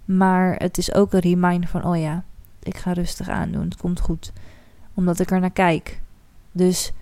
Maar 0.06 0.56
het 0.56 0.78
is 0.78 0.93
ook 0.93 1.13
een 1.13 1.19
reminder 1.19 1.69
van, 1.69 1.86
oh 1.86 1.98
ja, 1.98 2.24
ik 2.63 2.78
ga 2.78 2.93
rustig 2.93 3.30
aandoen, 3.30 3.63
het 3.63 3.78
komt 3.78 4.00
goed. 4.00 4.34
Omdat 4.93 5.19
ik 5.19 5.32
er 5.32 5.39
naar 5.39 5.52
kijk. 5.52 6.02
Dus 6.52 6.93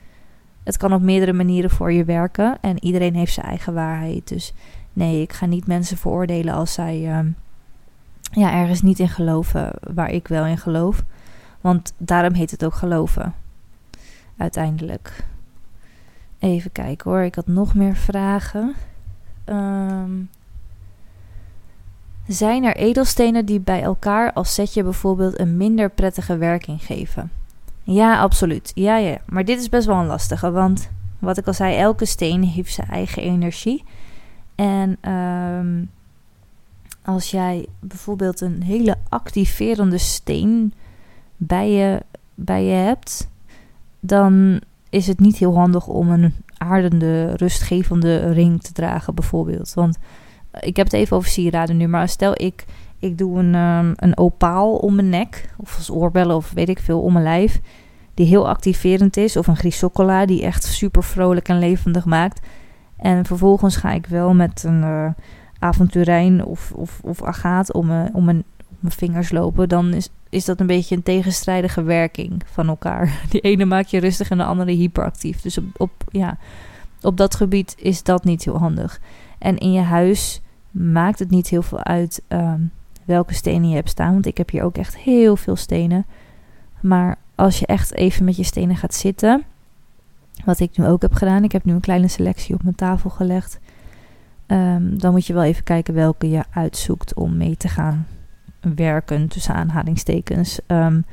het 0.63 0.77
kan 0.77 0.93
op 0.93 1.01
meerdere 1.01 1.33
manieren 1.33 1.69
voor 1.69 1.91
je 1.91 2.03
werken 2.03 2.57
en 2.61 2.83
iedereen 2.83 3.15
heeft 3.15 3.33
zijn 3.33 3.45
eigen 3.45 3.73
waarheid. 3.73 4.27
Dus 4.27 4.53
nee, 4.93 5.21
ik 5.21 5.33
ga 5.33 5.45
niet 5.45 5.67
mensen 5.67 5.97
veroordelen 5.97 6.53
als 6.53 6.73
zij 6.73 6.99
uh, 6.99 7.19
ja, 8.31 8.53
ergens 8.53 8.81
niet 8.81 8.99
in 8.99 9.09
geloven 9.09 9.71
waar 9.93 10.09
ik 10.09 10.27
wel 10.27 10.45
in 10.45 10.57
geloof. 10.57 11.03
Want 11.61 11.93
daarom 11.97 12.33
heet 12.33 12.51
het 12.51 12.65
ook 12.65 12.73
geloven. 12.73 13.33
Uiteindelijk. 14.37 15.25
Even 16.43 16.71
kijken 16.71 17.11
hoor, 17.11 17.21
ik 17.21 17.35
had 17.35 17.47
nog 17.47 17.75
meer 17.75 17.95
vragen. 17.95 18.73
Um, 19.45 20.29
zijn 22.27 22.63
er 22.63 22.75
edelstenen 22.75 23.45
die 23.45 23.59
bij 23.59 23.81
elkaar 23.81 24.33
als 24.33 24.53
setje 24.53 24.83
bijvoorbeeld 24.83 25.39
een 25.39 25.57
minder 25.57 25.89
prettige 25.89 26.37
werking 26.37 26.85
geven? 26.85 27.31
Ja, 27.83 28.19
absoluut. 28.19 28.71
Ja, 28.75 28.97
ja. 28.97 29.17
Maar 29.25 29.45
dit 29.45 29.59
is 29.59 29.69
best 29.69 29.87
wel 29.87 29.95
een 29.95 30.05
lastige, 30.05 30.51
want 30.51 30.89
wat 31.19 31.37
ik 31.37 31.47
al 31.47 31.53
zei, 31.53 31.75
elke 31.75 32.05
steen 32.05 32.43
heeft 32.43 32.73
zijn 32.73 32.89
eigen 32.89 33.23
energie. 33.23 33.83
En 34.55 35.11
um, 35.11 35.89
als 37.01 37.31
jij 37.31 37.67
bijvoorbeeld 37.79 38.41
een 38.41 38.61
hele 38.61 38.95
activerende 39.09 39.97
steen 39.97 40.73
bij 41.37 41.71
je, 41.71 42.01
bij 42.35 42.63
je 42.63 42.75
hebt, 42.75 43.29
dan 43.99 44.61
is 44.93 45.07
het 45.07 45.19
niet 45.19 45.37
heel 45.37 45.55
handig 45.55 45.87
om 45.87 46.09
een 46.09 46.33
aardende, 46.57 47.35
rustgevende 47.35 48.31
ring 48.31 48.61
te 48.61 48.71
dragen, 48.71 49.15
bijvoorbeeld. 49.15 49.73
Want 49.73 49.97
ik 50.59 50.75
heb 50.75 50.85
het 50.85 50.95
even 50.95 51.17
over 51.17 51.29
sieraden 51.29 51.77
nu, 51.77 51.87
maar 51.87 52.09
stel 52.09 52.41
ik, 52.41 52.65
ik 52.99 53.17
doe 53.17 53.39
een, 53.39 53.55
um, 53.55 53.93
een 53.95 54.17
opaal 54.17 54.75
om 54.75 54.95
mijn 54.95 55.09
nek, 55.09 55.49
of 55.57 55.77
als 55.77 55.91
oorbellen 55.91 56.35
of 56.35 56.51
weet 56.51 56.69
ik 56.69 56.79
veel, 56.79 57.01
om 57.01 57.13
mijn 57.13 57.25
lijf, 57.25 57.61
die 58.13 58.25
heel 58.25 58.47
activerend 58.47 59.17
is, 59.17 59.37
of 59.37 59.47
een 59.47 59.55
grisocola 59.55 60.25
die 60.25 60.43
echt 60.43 60.63
super 60.63 61.03
vrolijk 61.03 61.47
en 61.47 61.59
levendig 61.59 62.05
maakt. 62.05 62.47
En 62.97 63.25
vervolgens 63.25 63.75
ga 63.75 63.91
ik 63.91 64.05
wel 64.05 64.33
met 64.33 64.63
een 64.63 64.81
uh, 64.81 65.09
avonturijn 65.59 66.45
of, 66.45 66.71
of, 66.75 66.99
of 67.03 67.23
agaat 67.23 67.73
om, 67.73 67.85
me, 67.85 68.09
om 68.13 68.23
mijn, 68.23 68.43
mijn 68.79 68.93
vingers 68.93 69.31
lopen, 69.31 69.69
dan 69.69 69.93
is, 69.93 70.09
is 70.33 70.45
dat 70.45 70.59
een 70.59 70.67
beetje 70.67 70.95
een 70.95 71.03
tegenstrijdige 71.03 71.83
werking 71.83 72.41
van 72.45 72.67
elkaar. 72.67 73.21
Die 73.29 73.41
ene 73.41 73.65
maakt 73.65 73.89
je 73.89 73.99
rustig 73.99 74.29
en 74.29 74.37
de 74.37 74.43
andere 74.43 74.71
hyperactief. 74.71 75.41
Dus 75.41 75.57
op, 75.57 75.65
op, 75.77 75.91
ja, 76.11 76.37
op 77.01 77.17
dat 77.17 77.35
gebied 77.35 77.75
is 77.77 78.03
dat 78.03 78.23
niet 78.23 78.43
heel 78.43 78.57
handig. 78.57 79.01
En 79.37 79.57
in 79.57 79.71
je 79.71 79.81
huis 79.81 80.41
maakt 80.71 81.19
het 81.19 81.29
niet 81.29 81.47
heel 81.47 81.61
veel 81.61 81.83
uit 81.83 82.21
um, 82.27 82.71
welke 83.05 83.33
stenen 83.33 83.69
je 83.69 83.75
hebt 83.75 83.89
staan. 83.89 84.13
Want 84.13 84.25
ik 84.25 84.37
heb 84.37 84.49
hier 84.49 84.63
ook 84.63 84.77
echt 84.77 84.97
heel 84.97 85.35
veel 85.35 85.55
stenen. 85.55 86.05
Maar 86.81 87.17
als 87.35 87.59
je 87.59 87.65
echt 87.65 87.93
even 87.93 88.25
met 88.25 88.35
je 88.35 88.43
stenen 88.43 88.75
gaat 88.75 88.93
zitten. 88.93 89.43
Wat 90.45 90.59
ik 90.59 90.77
nu 90.77 90.85
ook 90.85 91.01
heb 91.01 91.13
gedaan. 91.13 91.43
Ik 91.43 91.51
heb 91.51 91.65
nu 91.65 91.73
een 91.73 91.79
kleine 91.79 92.07
selectie 92.07 92.55
op 92.55 92.63
mijn 92.63 92.75
tafel 92.75 93.09
gelegd. 93.09 93.59
Um, 94.47 94.99
dan 94.99 95.11
moet 95.11 95.25
je 95.25 95.33
wel 95.33 95.43
even 95.43 95.63
kijken 95.63 95.93
welke 95.93 96.29
je 96.29 96.43
uitzoekt 96.49 97.13
om 97.13 97.37
mee 97.37 97.57
te 97.57 97.67
gaan 97.67 98.07
werken. 98.75 99.27
Tussen 99.27 99.55
aanhalingstekens. 99.55 100.59
Um, 100.67 101.05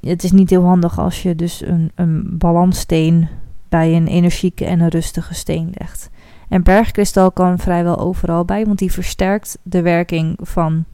het 0.00 0.24
is 0.24 0.32
niet 0.32 0.50
heel 0.50 0.64
handig 0.64 0.98
als 0.98 1.22
je 1.22 1.34
dus 1.34 1.60
een, 1.60 1.92
een 1.94 2.38
balanssteen 2.38 3.28
bij 3.68 3.96
een 3.96 4.06
energieke 4.06 4.64
en 4.64 4.80
een 4.80 4.88
rustige 4.88 5.34
steen 5.34 5.72
legt. 5.78 6.10
En 6.48 6.62
bergkristal 6.62 7.30
kan 7.30 7.58
vrijwel 7.58 7.98
overal 7.98 8.44
bij, 8.44 8.66
want 8.66 8.78
die 8.78 8.92
versterkt 8.92 9.58
de 9.62 9.82
werking 9.82 10.38
van 10.40 10.84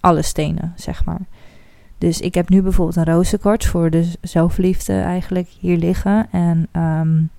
alle 0.00 0.22
stenen, 0.22 0.72
zeg 0.76 1.04
maar. 1.04 1.20
Dus 1.98 2.20
ik 2.20 2.34
heb 2.34 2.48
nu 2.48 2.62
bijvoorbeeld 2.62 2.96
een 2.96 3.14
rozenkwarts 3.14 3.66
voor 3.66 3.90
de 3.90 4.12
zelfliefde 4.20 5.00
eigenlijk 5.00 5.48
hier 5.60 5.76
liggen. 5.76 6.28
En 6.30 6.68
um, 6.72 7.30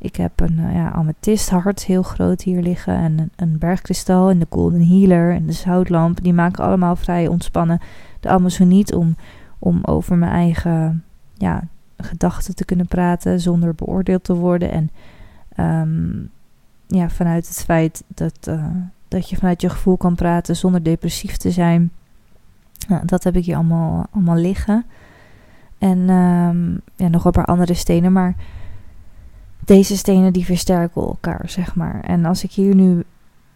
ik 0.00 0.16
heb 0.16 0.40
een 0.40 0.58
uh, 0.58 0.74
ja, 0.74 0.90
amethyst 0.90 1.84
heel 1.84 2.02
groot 2.02 2.42
hier 2.42 2.62
liggen. 2.62 2.94
En 2.94 3.30
een, 3.36 3.58
bergkristal 3.58 4.30
en 4.30 4.38
de 4.38 4.46
golden 4.50 4.86
healer 4.86 5.34
en 5.34 5.46
de 5.46 5.52
zoutlamp. 5.52 6.22
Die 6.22 6.32
maken 6.32 6.64
allemaal 6.64 6.96
vrij 6.96 7.28
ontspannen 7.28 7.80
de 8.20 8.28
Amazoniet 8.28 8.94
om, 8.94 9.16
om 9.58 9.78
over 9.84 10.16
mijn 10.16 10.32
eigen 10.32 11.04
ja, 11.34 11.62
gedachten 11.96 12.54
te 12.54 12.64
kunnen 12.64 12.86
praten 12.86 13.40
zonder 13.40 13.74
beoordeeld 13.74 14.24
te 14.24 14.34
worden. 14.34 14.70
En 14.70 14.90
um, 15.66 16.30
ja, 16.86 17.08
vanuit 17.10 17.48
het 17.48 17.64
feit 17.64 18.04
dat, 18.06 18.46
uh, 18.48 18.66
dat 19.08 19.30
je 19.30 19.36
vanuit 19.36 19.60
je 19.60 19.68
gevoel 19.68 19.96
kan 19.96 20.14
praten 20.14 20.56
zonder 20.56 20.82
depressief 20.82 21.36
te 21.36 21.50
zijn. 21.50 21.90
Nou, 22.88 23.06
dat 23.06 23.24
heb 23.24 23.36
ik 23.36 23.44
hier 23.44 23.56
allemaal, 23.56 24.06
allemaal 24.10 24.36
liggen. 24.36 24.84
En 25.78 25.98
um, 25.98 26.80
ja, 26.96 27.08
nog 27.08 27.24
een 27.24 27.30
paar 27.30 27.44
andere 27.44 27.74
stenen. 27.74 28.12
Maar 28.12 28.34
deze 29.64 29.96
stenen 29.96 30.32
die 30.32 30.44
versterken 30.44 31.02
elkaar, 31.02 31.42
zeg 31.46 31.74
maar. 31.74 32.00
En 32.00 32.24
als 32.24 32.44
ik 32.44 32.52
hier 32.52 32.74
nu 32.74 33.02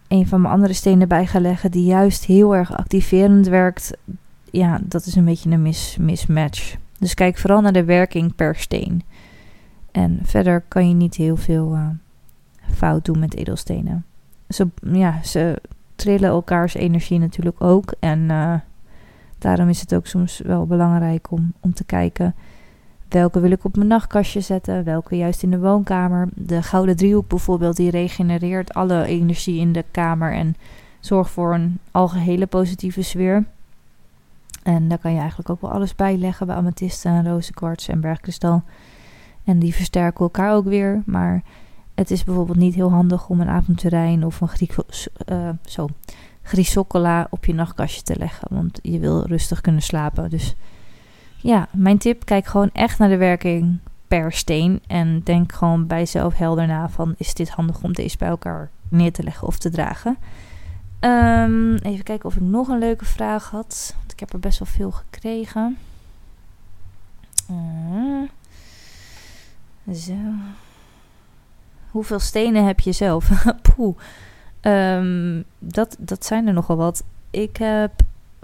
een 0.07 0.27
van 0.27 0.41
mijn 0.41 0.53
andere 0.53 0.73
stenen 0.73 1.07
bij 1.07 1.25
ga 1.27 1.39
leggen, 1.39 1.71
die 1.71 1.85
juist 1.85 2.25
heel 2.25 2.55
erg 2.55 2.77
activerend 2.77 3.47
werkt, 3.47 3.97
ja, 4.51 4.79
dat 4.83 5.05
is 5.05 5.15
een 5.15 5.25
beetje 5.25 5.49
een 5.49 5.61
mis, 5.61 5.97
mismatch. 5.99 6.75
Dus 6.99 7.13
kijk 7.13 7.37
vooral 7.37 7.61
naar 7.61 7.73
de 7.73 7.83
werking 7.83 8.35
per 8.35 8.55
steen. 8.55 9.03
En 9.91 10.19
verder 10.23 10.63
kan 10.67 10.87
je 10.87 10.93
niet 10.93 11.15
heel 11.15 11.37
veel 11.37 11.73
uh, 11.73 11.87
fout 12.73 13.05
doen 13.05 13.19
met 13.19 13.35
edelstenen. 13.35 14.05
Ze, 14.49 14.67
ja, 14.91 15.23
ze 15.23 15.61
trillen 15.95 16.29
elkaars 16.29 16.73
energie 16.73 17.19
natuurlijk 17.19 17.61
ook. 17.61 17.93
En 17.99 18.19
uh, 18.19 18.53
daarom 19.37 19.69
is 19.69 19.81
het 19.81 19.95
ook 19.95 20.07
soms 20.07 20.39
wel 20.39 20.65
belangrijk 20.65 21.31
om, 21.31 21.53
om 21.59 21.73
te 21.73 21.83
kijken 21.83 22.35
welke 23.09 23.39
wil 23.39 23.51
ik 23.51 23.63
op 23.63 23.75
mijn 23.75 23.87
nachtkastje 23.87 24.41
zetten, 24.41 24.83
welke 24.83 25.15
juist 25.15 25.43
in 25.43 25.51
de 25.51 25.59
woonkamer. 25.59 26.29
De 26.33 26.63
gouden 26.63 26.95
driehoek 26.95 27.27
bijvoorbeeld, 27.27 27.75
die 27.75 27.91
regenereert 27.91 28.73
alle 28.73 29.05
energie 29.05 29.59
in 29.59 29.71
de 29.71 29.85
kamer 29.91 30.33
en 30.33 30.55
zorgt 30.99 31.31
voor 31.31 31.53
een 31.53 31.79
algehele 31.91 32.45
positieve 32.45 33.01
sfeer. 33.01 33.45
En 34.63 34.87
daar 34.87 34.97
kan 34.97 35.13
je 35.13 35.19
eigenlijk 35.19 35.49
ook 35.49 35.61
wel 35.61 35.71
alles 35.71 35.95
bij 35.95 36.17
leggen 36.17 36.47
bij 36.47 36.55
amethysten, 36.55 37.27
rozenkwarts 37.27 37.87
en 37.87 38.01
bergkristal. 38.01 38.63
En 39.43 39.59
die 39.59 39.75
versterken 39.75 40.21
elkaar 40.21 40.53
ook 40.53 40.65
weer, 40.65 41.01
maar 41.05 41.43
het 41.95 42.11
is 42.11 42.23
bijvoorbeeld 42.23 42.57
niet 42.57 42.75
heel 42.75 42.91
handig 42.91 43.29
om 43.29 43.41
een 43.41 43.49
avonturijn 43.49 44.25
of 44.25 44.41
een 44.41 44.69
uh, 45.31 45.49
zo, 45.65 45.87
grisocola 46.41 47.27
op 47.29 47.45
je 47.45 47.53
nachtkastje 47.53 48.01
te 48.01 48.17
leggen. 48.17 48.47
Want 48.51 48.79
je 48.81 48.99
wil 48.99 49.25
rustig 49.25 49.61
kunnen 49.61 49.81
slapen. 49.81 50.29
Dus 50.29 50.55
ja, 51.45 51.67
mijn 51.71 51.97
tip, 51.97 52.25
kijk 52.25 52.45
gewoon 52.45 52.69
echt 52.73 52.99
naar 52.99 53.09
de 53.09 53.17
werking 53.17 53.77
per 54.07 54.31
steen. 54.31 54.81
En 54.87 55.21
denk 55.23 55.53
gewoon 55.53 55.87
bij 55.87 55.97
jezelf 55.97 56.37
helder 56.37 56.67
na 56.67 56.89
van, 56.89 57.15
is 57.17 57.33
dit 57.33 57.49
handig 57.49 57.83
om 57.83 57.93
deze 57.93 58.17
bij 58.17 58.27
elkaar 58.27 58.69
neer 58.89 59.11
te 59.11 59.23
leggen 59.23 59.47
of 59.47 59.57
te 59.57 59.69
dragen? 59.69 60.17
Um, 60.99 61.75
even 61.75 62.03
kijken 62.03 62.25
of 62.25 62.35
ik 62.35 62.41
nog 62.41 62.67
een 62.67 62.79
leuke 62.79 63.05
vraag 63.05 63.49
had. 63.49 63.93
Want 63.97 64.11
ik 64.11 64.19
heb 64.19 64.33
er 64.33 64.39
best 64.39 64.59
wel 64.59 64.67
veel 64.67 64.91
gekregen. 64.91 65.77
Uh, 67.51 68.29
zo. 69.95 70.13
Hoeveel 71.89 72.19
stenen 72.19 72.65
heb 72.65 72.79
je 72.79 72.91
zelf? 72.91 73.45
Poeh. 73.75 73.97
Ehm, 74.61 75.41
dat, 75.59 75.95
dat 75.99 76.25
zijn 76.25 76.47
er 76.47 76.53
nogal 76.53 76.75
wat. 76.75 77.03
Ik 77.29 77.57
heb 77.57 77.91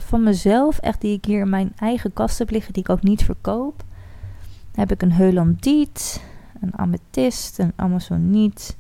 van 0.03 0.23
mezelf, 0.23 0.77
echt 0.77 1.01
die 1.01 1.17
ik 1.17 1.25
hier 1.25 1.39
in 1.39 1.49
mijn 1.49 1.73
eigen 1.77 2.13
kast 2.13 2.39
heb 2.39 2.49
liggen, 2.49 2.73
die 2.73 2.83
ik 2.83 2.89
ook 2.89 3.01
niet 3.01 3.23
verkoop. 3.23 3.83
heb 4.71 4.91
ik 4.91 5.01
een 5.01 5.11
Heulandiet, 5.11 6.23
een 6.61 6.77
amethyst, 6.77 7.59
een 7.59 7.73
amazoniet, 7.75 8.77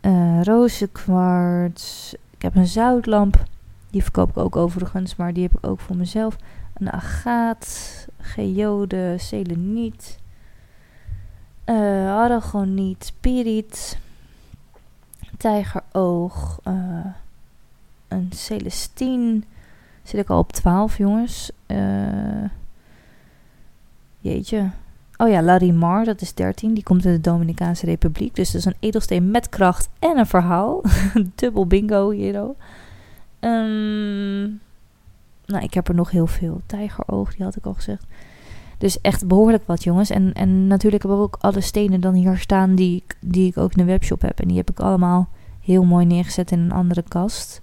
uh, 0.00 0.42
rozenkwarts. 0.42 2.14
Ik 2.30 2.42
heb 2.42 2.56
een 2.56 2.66
zoutlamp, 2.66 3.44
die 3.90 4.02
verkoop 4.02 4.30
ik 4.30 4.36
ook 4.36 4.56
overigens, 4.56 5.16
maar 5.16 5.32
die 5.32 5.42
heb 5.42 5.56
ik 5.56 5.66
ook 5.66 5.80
voor 5.80 5.96
mezelf. 5.96 6.36
Een 6.74 6.92
agaat, 6.92 8.06
geode, 8.20 9.14
seleniet, 9.18 10.18
uh, 11.66 12.10
aragoniet, 12.10 13.12
piriet, 13.20 13.98
tijgeroog, 15.36 16.60
uh, 16.64 17.06
een 18.08 18.28
celestine. 18.34 19.40
Zit 20.10 20.20
ik 20.20 20.30
al 20.30 20.38
op 20.38 20.52
12, 20.52 20.98
jongens. 20.98 21.50
Uh, 21.66 22.44
jeetje. 24.18 24.70
Oh 25.16 25.28
ja, 25.28 25.42
Larimar, 25.42 26.04
dat 26.04 26.20
is 26.20 26.34
13. 26.34 26.74
Die 26.74 26.82
komt 26.82 27.06
uit 27.06 27.24
de 27.24 27.30
Dominicaanse 27.30 27.86
Republiek. 27.86 28.34
Dus 28.34 28.50
dat 28.50 28.60
is 28.60 28.66
een 28.66 28.76
edelsteen 28.80 29.30
met 29.30 29.48
kracht 29.48 29.88
en 29.98 30.18
een 30.18 30.26
verhaal. 30.26 30.82
Dubbel 31.34 31.66
bingo 31.66 32.10
hier. 32.10 32.34
Um, 33.40 34.60
nou, 35.46 35.62
ik 35.62 35.74
heb 35.74 35.88
er 35.88 35.94
nog 35.94 36.10
heel 36.10 36.26
veel. 36.26 36.60
Tijgeroog, 36.66 37.34
die 37.34 37.44
had 37.44 37.56
ik 37.56 37.66
al 37.66 37.74
gezegd. 37.74 38.04
Dus 38.78 39.00
echt 39.00 39.26
behoorlijk 39.26 39.66
wat, 39.66 39.84
jongens. 39.84 40.10
En, 40.10 40.32
en 40.32 40.66
natuurlijk 40.66 41.02
heb 41.02 41.12
ik 41.12 41.18
ook 41.18 41.36
alle 41.40 41.60
stenen 41.60 42.00
dan 42.00 42.14
hier 42.14 42.38
staan 42.38 42.74
die 42.74 43.04
die 43.20 43.48
ik 43.48 43.58
ook 43.58 43.70
in 43.72 43.78
de 43.78 43.92
webshop 43.92 44.20
heb. 44.20 44.40
En 44.40 44.48
die 44.48 44.56
heb 44.56 44.70
ik 44.70 44.80
allemaal 44.80 45.28
heel 45.60 45.84
mooi 45.84 46.06
neergezet 46.06 46.50
in 46.50 46.58
een 46.58 46.72
andere 46.72 47.02
kast. 47.08 47.62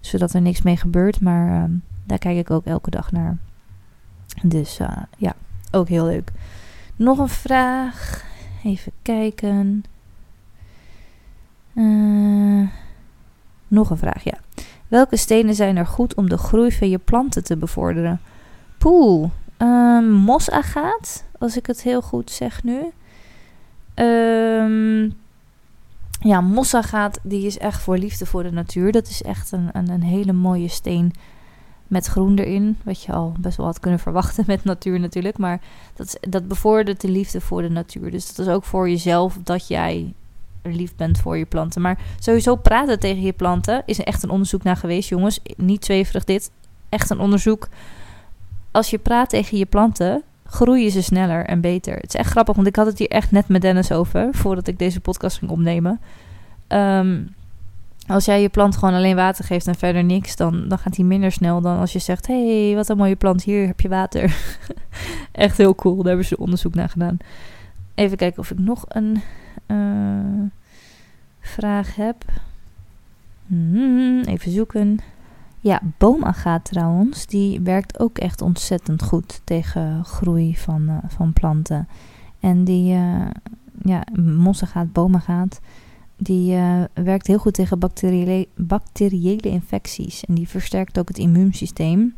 Zodat 0.00 0.32
er 0.32 0.40
niks 0.40 0.62
mee 0.62 0.76
gebeurt. 0.76 1.20
Maar 1.20 1.68
uh, 1.68 1.76
daar 2.04 2.18
kijk 2.18 2.36
ik 2.36 2.50
ook 2.50 2.64
elke 2.64 2.90
dag 2.90 3.12
naar. 3.12 3.36
Dus 4.42 4.80
uh, 4.80 4.96
ja, 5.16 5.34
ook 5.70 5.88
heel 5.88 6.06
leuk. 6.06 6.32
Nog 6.96 7.18
een 7.18 7.28
vraag. 7.28 8.24
Even 8.64 8.92
kijken. 9.02 9.84
Uh, 11.74 12.68
nog 13.68 13.90
een 13.90 13.96
vraag, 13.96 14.24
ja. 14.24 14.38
Welke 14.88 15.16
stenen 15.16 15.54
zijn 15.54 15.76
er 15.76 15.86
goed 15.86 16.14
om 16.14 16.28
de 16.28 16.38
groei 16.38 16.72
van 16.72 16.88
je 16.88 16.98
planten 16.98 17.44
te 17.44 17.56
bevorderen? 17.56 18.20
Poeh, 18.78 19.30
um, 19.58 20.10
mosagaat, 20.10 21.24
als 21.38 21.56
ik 21.56 21.66
het 21.66 21.82
heel 21.82 22.02
goed 22.02 22.30
zeg 22.30 22.62
nu. 22.62 22.92
Um, 23.94 25.16
ja, 26.20 26.40
mosagaat, 26.40 27.18
die 27.22 27.46
is 27.46 27.58
echt 27.58 27.80
voor 27.80 27.98
liefde 27.98 28.26
voor 28.26 28.42
de 28.42 28.52
natuur. 28.52 28.92
Dat 28.92 29.08
is 29.08 29.22
echt 29.22 29.52
een, 29.52 29.68
een, 29.72 29.90
een, 29.90 30.02
hele 30.02 30.32
mooie 30.32 30.68
steen 30.68 31.12
met 31.86 32.06
groen 32.06 32.38
erin. 32.38 32.78
Wat 32.84 33.02
je 33.02 33.12
al 33.12 33.34
best 33.40 33.56
wel 33.56 33.66
had 33.66 33.80
kunnen 33.80 34.00
verwachten 34.00 34.44
met 34.46 34.64
natuur 34.64 35.00
natuurlijk. 35.00 35.38
Maar 35.38 35.60
dat, 35.94 36.18
dat 36.20 36.48
bevordert 36.48 37.00
de 37.00 37.10
liefde 37.10 37.40
voor 37.40 37.62
de 37.62 37.70
natuur. 37.70 38.10
Dus 38.10 38.34
dat 38.34 38.46
is 38.46 38.52
ook 38.52 38.64
voor 38.64 38.88
jezelf 38.88 39.38
dat 39.42 39.68
jij 39.68 40.14
lief 40.62 40.96
bent 40.96 41.18
voor 41.18 41.36
je 41.36 41.46
planten. 41.46 41.82
Maar 41.82 41.98
sowieso 42.18 42.56
praten 42.56 42.98
tegen 42.98 43.22
je 43.22 43.32
planten 43.32 43.82
is 43.86 44.00
echt 44.00 44.22
een 44.22 44.30
onderzoek 44.30 44.62
naar 44.62 44.76
geweest, 44.76 45.08
jongens. 45.08 45.40
Niet 45.56 45.84
zweverig 45.84 46.24
dit. 46.24 46.50
Echt 46.88 47.10
een 47.10 47.20
onderzoek. 47.20 47.68
Als 48.70 48.90
je 48.90 48.98
praat 48.98 49.28
tegen 49.28 49.58
je 49.58 49.66
planten, 49.66 50.22
groeien 50.50 50.90
ze 50.90 51.02
sneller 51.02 51.44
en 51.44 51.60
beter. 51.60 51.94
Het 51.94 52.14
is 52.14 52.14
echt 52.14 52.30
grappig, 52.30 52.54
want 52.54 52.66
ik 52.66 52.76
had 52.76 52.86
het 52.86 52.98
hier 52.98 53.08
echt 53.08 53.30
net 53.30 53.48
met 53.48 53.62
Dennis 53.62 53.92
over, 53.92 54.28
voordat 54.30 54.66
ik 54.66 54.78
deze 54.78 55.00
podcast 55.00 55.38
ging 55.38 55.50
opnemen. 55.50 56.00
Ehm, 56.66 57.20
als 58.06 58.24
jij 58.24 58.42
je 58.42 58.48
plant 58.48 58.76
gewoon 58.76 58.94
alleen 58.94 59.16
water 59.16 59.44
geeft 59.44 59.66
en 59.66 59.74
verder 59.74 60.04
niks, 60.04 60.36
dan, 60.36 60.68
dan 60.68 60.78
gaat 60.78 60.96
hij 60.96 61.04
minder 61.04 61.32
snel 61.32 61.60
dan 61.60 61.78
als 61.78 61.92
je 61.92 61.98
zegt: 61.98 62.26
hey, 62.26 62.72
wat 62.74 62.88
een 62.88 62.96
mooie 62.96 63.16
plant, 63.16 63.42
hier 63.42 63.66
heb 63.66 63.80
je 63.80 63.88
water. 63.88 64.36
echt 65.32 65.56
heel 65.58 65.74
cool, 65.74 65.96
daar 65.96 66.06
hebben 66.06 66.26
ze 66.26 66.38
onderzoek 66.38 66.74
naar 66.74 66.88
gedaan. 66.88 67.16
Even 67.94 68.16
kijken 68.16 68.38
of 68.38 68.50
ik 68.50 68.58
nog 68.58 68.84
een 68.88 69.22
uh, 69.66 70.50
vraag 71.40 71.96
heb. 71.96 72.24
Hmm, 73.46 74.20
even 74.20 74.50
zoeken. 74.50 75.00
Ja, 75.60 75.80
boomagaat 75.98 76.64
trouwens, 76.64 77.26
die 77.26 77.60
werkt 77.60 77.98
ook 78.00 78.18
echt 78.18 78.40
ontzettend 78.40 79.02
goed 79.02 79.40
tegen 79.44 80.04
groei 80.04 80.56
van, 80.56 80.82
uh, 80.82 80.96
van 81.06 81.32
planten. 81.32 81.88
En 82.40 82.64
die, 82.64 82.94
uh, 82.94 83.26
ja, 83.82 84.04
mossagaat, 84.22 84.92
boomagaat, 84.92 85.60
die 86.16 86.54
uh, 86.54 86.82
werkt 86.94 87.26
heel 87.26 87.38
goed 87.38 87.54
tegen 87.54 87.78
bacteriële, 87.78 88.48
bacteriële 88.56 89.48
infecties. 89.48 90.24
En 90.24 90.34
die 90.34 90.48
versterkt 90.48 90.98
ook 90.98 91.08
het 91.08 91.18
immuunsysteem 91.18 92.14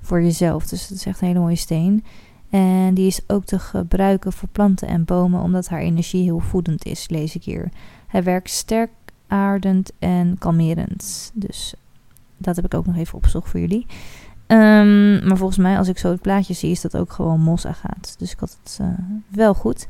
voor 0.00 0.22
jezelf. 0.22 0.66
Dus 0.66 0.88
dat 0.88 0.98
is 0.98 1.06
echt 1.06 1.20
een 1.20 1.26
hele 1.26 1.40
mooie 1.40 1.56
steen. 1.56 2.04
En 2.50 2.94
die 2.94 3.06
is 3.06 3.20
ook 3.26 3.44
te 3.44 3.58
gebruiken 3.58 4.32
voor 4.32 4.48
planten 4.48 4.88
en 4.88 5.04
bomen, 5.04 5.42
omdat 5.42 5.68
haar 5.68 5.80
energie 5.80 6.22
heel 6.22 6.38
voedend 6.38 6.84
is, 6.84 7.08
lees 7.08 7.34
ik 7.34 7.44
hier. 7.44 7.70
Hij 8.06 8.22
werkt 8.22 8.50
sterk 8.50 8.90
aardend 9.26 9.92
en 9.98 10.38
kalmerend. 10.38 11.30
Dus 11.34 11.74
dat 12.40 12.56
heb 12.56 12.64
ik 12.64 12.74
ook 12.74 12.86
nog 12.86 12.96
even 12.96 13.14
opgezocht 13.14 13.48
voor 13.48 13.60
jullie. 13.60 13.86
Um, 14.46 15.26
maar 15.26 15.36
volgens 15.36 15.58
mij, 15.58 15.78
als 15.78 15.88
ik 15.88 15.98
zo 15.98 16.10
het 16.10 16.20
plaatje 16.20 16.54
zie, 16.54 16.70
is 16.70 16.80
dat 16.80 16.96
ook 16.96 17.12
gewoon 17.12 17.40
mosagaat. 17.40 18.14
Dus 18.18 18.32
ik 18.32 18.38
had 18.38 18.58
het 18.62 18.78
uh, 18.80 18.88
wel 19.28 19.54
goed. 19.54 19.86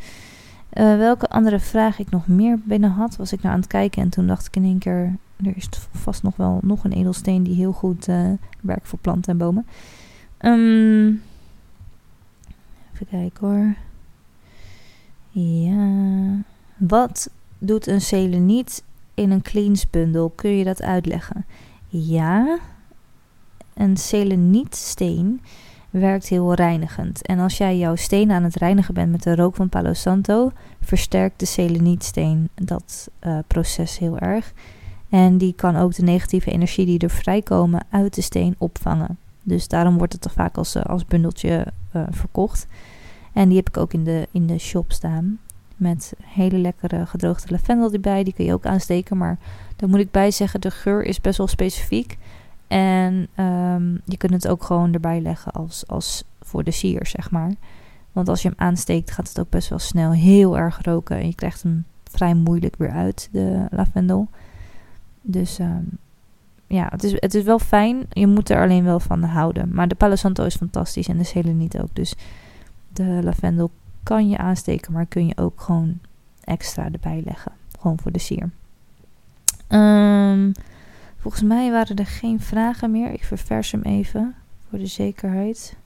Uh, 0.72 0.96
welke 0.96 1.28
andere 1.28 1.60
vraag 1.60 1.98
ik 1.98 2.10
nog 2.10 2.26
meer 2.26 2.58
binnen 2.64 2.90
had, 2.90 3.16
was 3.16 3.32
ik 3.32 3.42
nou 3.42 3.54
aan 3.54 3.60
het 3.60 3.68
kijken. 3.68 4.02
En 4.02 4.08
toen 4.08 4.26
dacht 4.26 4.46
ik 4.46 4.56
in 4.56 4.64
één 4.64 4.78
keer, 4.78 5.16
er 5.44 5.56
is 5.56 5.68
vast 5.92 6.22
nog 6.22 6.36
wel 6.36 6.58
nog 6.62 6.84
een 6.84 6.92
edelsteen 6.92 7.42
die 7.42 7.54
heel 7.54 7.72
goed 7.72 8.08
uh, 8.08 8.30
werkt 8.60 8.88
voor 8.88 8.98
planten 8.98 9.32
en 9.32 9.38
bomen. 9.38 9.66
Um, 10.40 11.22
even 12.94 13.06
kijken 13.10 13.48
hoor. 13.48 13.74
Ja. 15.30 16.42
Wat 16.76 17.30
doet 17.58 17.86
een 17.86 18.00
seleniet 18.00 18.84
in 19.14 19.30
een 19.30 19.42
cleans 19.42 19.90
bundel? 19.90 20.30
Kun 20.30 20.50
je 20.50 20.64
dat 20.64 20.82
uitleggen? 20.82 21.44
Ja, 21.92 22.58
een 23.74 23.96
selenietsteen 23.96 25.40
werkt 25.90 26.28
heel 26.28 26.54
reinigend. 26.54 27.26
En 27.26 27.38
als 27.38 27.56
jij 27.58 27.78
jouw 27.78 27.96
steen 27.96 28.30
aan 28.30 28.42
het 28.42 28.56
reinigen 28.56 28.94
bent 28.94 29.10
met 29.10 29.22
de 29.22 29.34
rook 29.34 29.54
van 29.54 29.68
Palo 29.68 29.92
Santo, 29.92 30.52
versterkt 30.80 31.40
de 31.40 31.46
selenietsteen 31.46 32.48
dat 32.54 33.10
uh, 33.26 33.38
proces 33.46 33.98
heel 33.98 34.18
erg. 34.18 34.52
En 35.08 35.38
die 35.38 35.52
kan 35.52 35.76
ook 35.76 35.94
de 35.94 36.02
negatieve 36.02 36.50
energie 36.50 36.86
die 36.86 36.98
er 36.98 37.10
vrijkomen 37.10 37.86
uit 37.90 38.14
de 38.14 38.22
steen 38.22 38.54
opvangen. 38.58 39.18
Dus 39.42 39.68
daarom 39.68 39.98
wordt 39.98 40.12
het 40.12 40.24
er 40.24 40.30
vaak 40.30 40.56
als, 40.56 40.74
eh, 40.74 40.82
als 40.82 41.04
bundeltje 41.04 41.66
uh, 41.96 42.02
verkocht. 42.10 42.66
En 43.32 43.48
die 43.48 43.56
heb 43.56 43.68
ik 43.68 43.76
ook 43.76 43.92
in 43.92 44.04
de, 44.04 44.28
in 44.30 44.46
de 44.46 44.58
shop 44.58 44.92
staan. 44.92 45.38
Met 45.80 46.12
hele 46.22 46.58
lekkere 46.58 47.06
gedroogde 47.06 47.50
lavendel 47.50 47.92
erbij. 47.92 48.24
Die 48.24 48.32
kun 48.32 48.44
je 48.44 48.52
ook 48.52 48.66
aansteken. 48.66 49.16
Maar 49.16 49.38
daar 49.76 49.88
moet 49.88 49.98
ik 49.98 50.10
bij 50.10 50.30
zeggen, 50.30 50.60
de 50.60 50.70
geur 50.70 51.04
is 51.04 51.20
best 51.20 51.38
wel 51.38 51.46
specifiek. 51.46 52.18
En 52.66 53.28
um, 53.36 54.00
je 54.04 54.16
kunt 54.16 54.32
het 54.32 54.48
ook 54.48 54.62
gewoon 54.62 54.92
erbij 54.92 55.20
leggen 55.20 55.52
als, 55.52 55.84
als 55.86 56.24
voor 56.40 56.64
de 56.64 56.70
sier, 56.70 57.06
zeg 57.06 57.30
maar. 57.30 57.50
Want 58.12 58.28
als 58.28 58.42
je 58.42 58.48
hem 58.48 58.58
aansteekt, 58.58 59.10
gaat 59.10 59.28
het 59.28 59.40
ook 59.40 59.50
best 59.50 59.68
wel 59.68 59.78
snel 59.78 60.12
heel 60.12 60.58
erg 60.58 60.78
roken. 60.82 61.16
En 61.16 61.26
je 61.26 61.34
krijgt 61.34 61.62
hem 61.62 61.84
vrij 62.10 62.34
moeilijk 62.34 62.74
weer 62.78 62.90
uit, 62.90 63.28
de 63.32 63.66
lavendel. 63.70 64.28
Dus 65.22 65.58
um, 65.58 65.88
ja, 66.66 66.86
het 66.90 67.04
is, 67.04 67.12
het 67.12 67.34
is 67.34 67.44
wel 67.44 67.58
fijn. 67.58 68.06
Je 68.10 68.26
moet 68.26 68.50
er 68.50 68.62
alleen 68.62 68.84
wel 68.84 69.00
van 69.00 69.22
houden. 69.22 69.74
Maar 69.74 69.88
de 69.88 69.94
Palo 69.94 70.16
Santo 70.16 70.44
is 70.44 70.56
fantastisch 70.56 71.08
en 71.08 71.16
de 71.16 71.24
Selenite 71.24 71.82
ook. 71.82 71.94
Dus 71.94 72.14
de 72.92 73.20
lavendel 73.22 73.70
kan 74.02 74.28
je 74.28 74.38
aansteken, 74.38 74.92
maar 74.92 75.06
kun 75.06 75.26
je 75.26 75.36
ook 75.36 75.60
gewoon 75.60 75.98
extra 76.44 76.88
erbij 76.92 77.22
leggen. 77.24 77.52
Gewoon 77.78 77.98
voor 77.98 78.12
de 78.12 78.18
sier. 78.18 78.50
Um, 79.68 80.52
volgens 81.16 81.42
mij 81.42 81.70
waren 81.70 81.96
er 81.96 82.06
geen 82.06 82.40
vragen 82.40 82.90
meer. 82.90 83.12
Ik 83.12 83.24
ververs 83.24 83.72
hem 83.72 83.82
even 83.82 84.34
voor 84.68 84.78
de 84.78 84.86
zekerheid. 84.86 85.76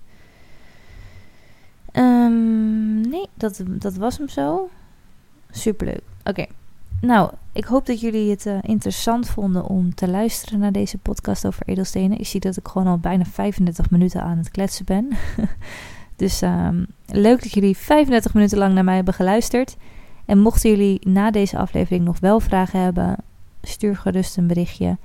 Um, 1.93 3.01
nee, 3.09 3.29
dat, 3.35 3.63
dat 3.67 3.95
was 3.95 4.19
hem 4.19 4.29
zo. 4.29 4.69
Superleuk. 5.51 6.03
Oké. 6.25 6.47
Nou, 7.01 7.31
ik 7.53 7.65
hoop 7.65 7.87
dat 7.87 8.01
jullie 8.01 8.31
het 8.31 8.47
uh, 8.47 8.59
interessant 8.61 9.29
vonden 9.29 9.65
om 9.65 9.95
te 9.95 10.09
luisteren 10.09 10.59
naar 10.59 10.73
deze 10.73 10.99
podcast 10.99 11.47
over 11.47 11.63
edelstenen. 11.67 12.19
Ik 12.19 12.27
zie 12.27 12.41
dat 12.41 12.57
ik 12.57 12.69
gewoon 12.69 12.87
al 12.87 12.99
bijna 12.99 13.25
35 13.25 13.91
minuten 13.91 14.23
aan 14.23 14.39
het 14.39 14.51
kletsen 14.51 14.85
ben. 14.85 15.09
Dus 16.17 16.43
um, 16.43 16.87
leuk 17.07 17.43
dat 17.43 17.53
jullie 17.53 17.77
35 17.77 18.35
minuten 18.35 18.59
lang 18.59 18.75
naar 18.75 18.85
mij 18.85 18.95
hebben 18.95 19.15
geluisterd. 19.15 19.77
En 20.25 20.39
mochten 20.39 20.71
jullie 20.71 21.09
na 21.09 21.31
deze 21.31 21.59
aflevering 21.59 22.05
nog 22.05 22.21
wel 22.21 22.41
vragen 22.41 22.81
hebben, 22.81 23.17
stuur 23.63 23.97
gerust 23.97 24.37
een 24.37 24.47
berichtje. 24.47 24.97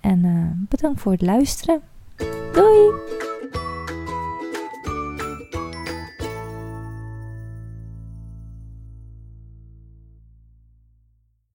En 0.00 0.24
uh, 0.24 0.66
bedankt 0.68 1.00
voor 1.00 1.12
het 1.12 1.22
luisteren. 1.22 1.80
Doei! 2.52 3.33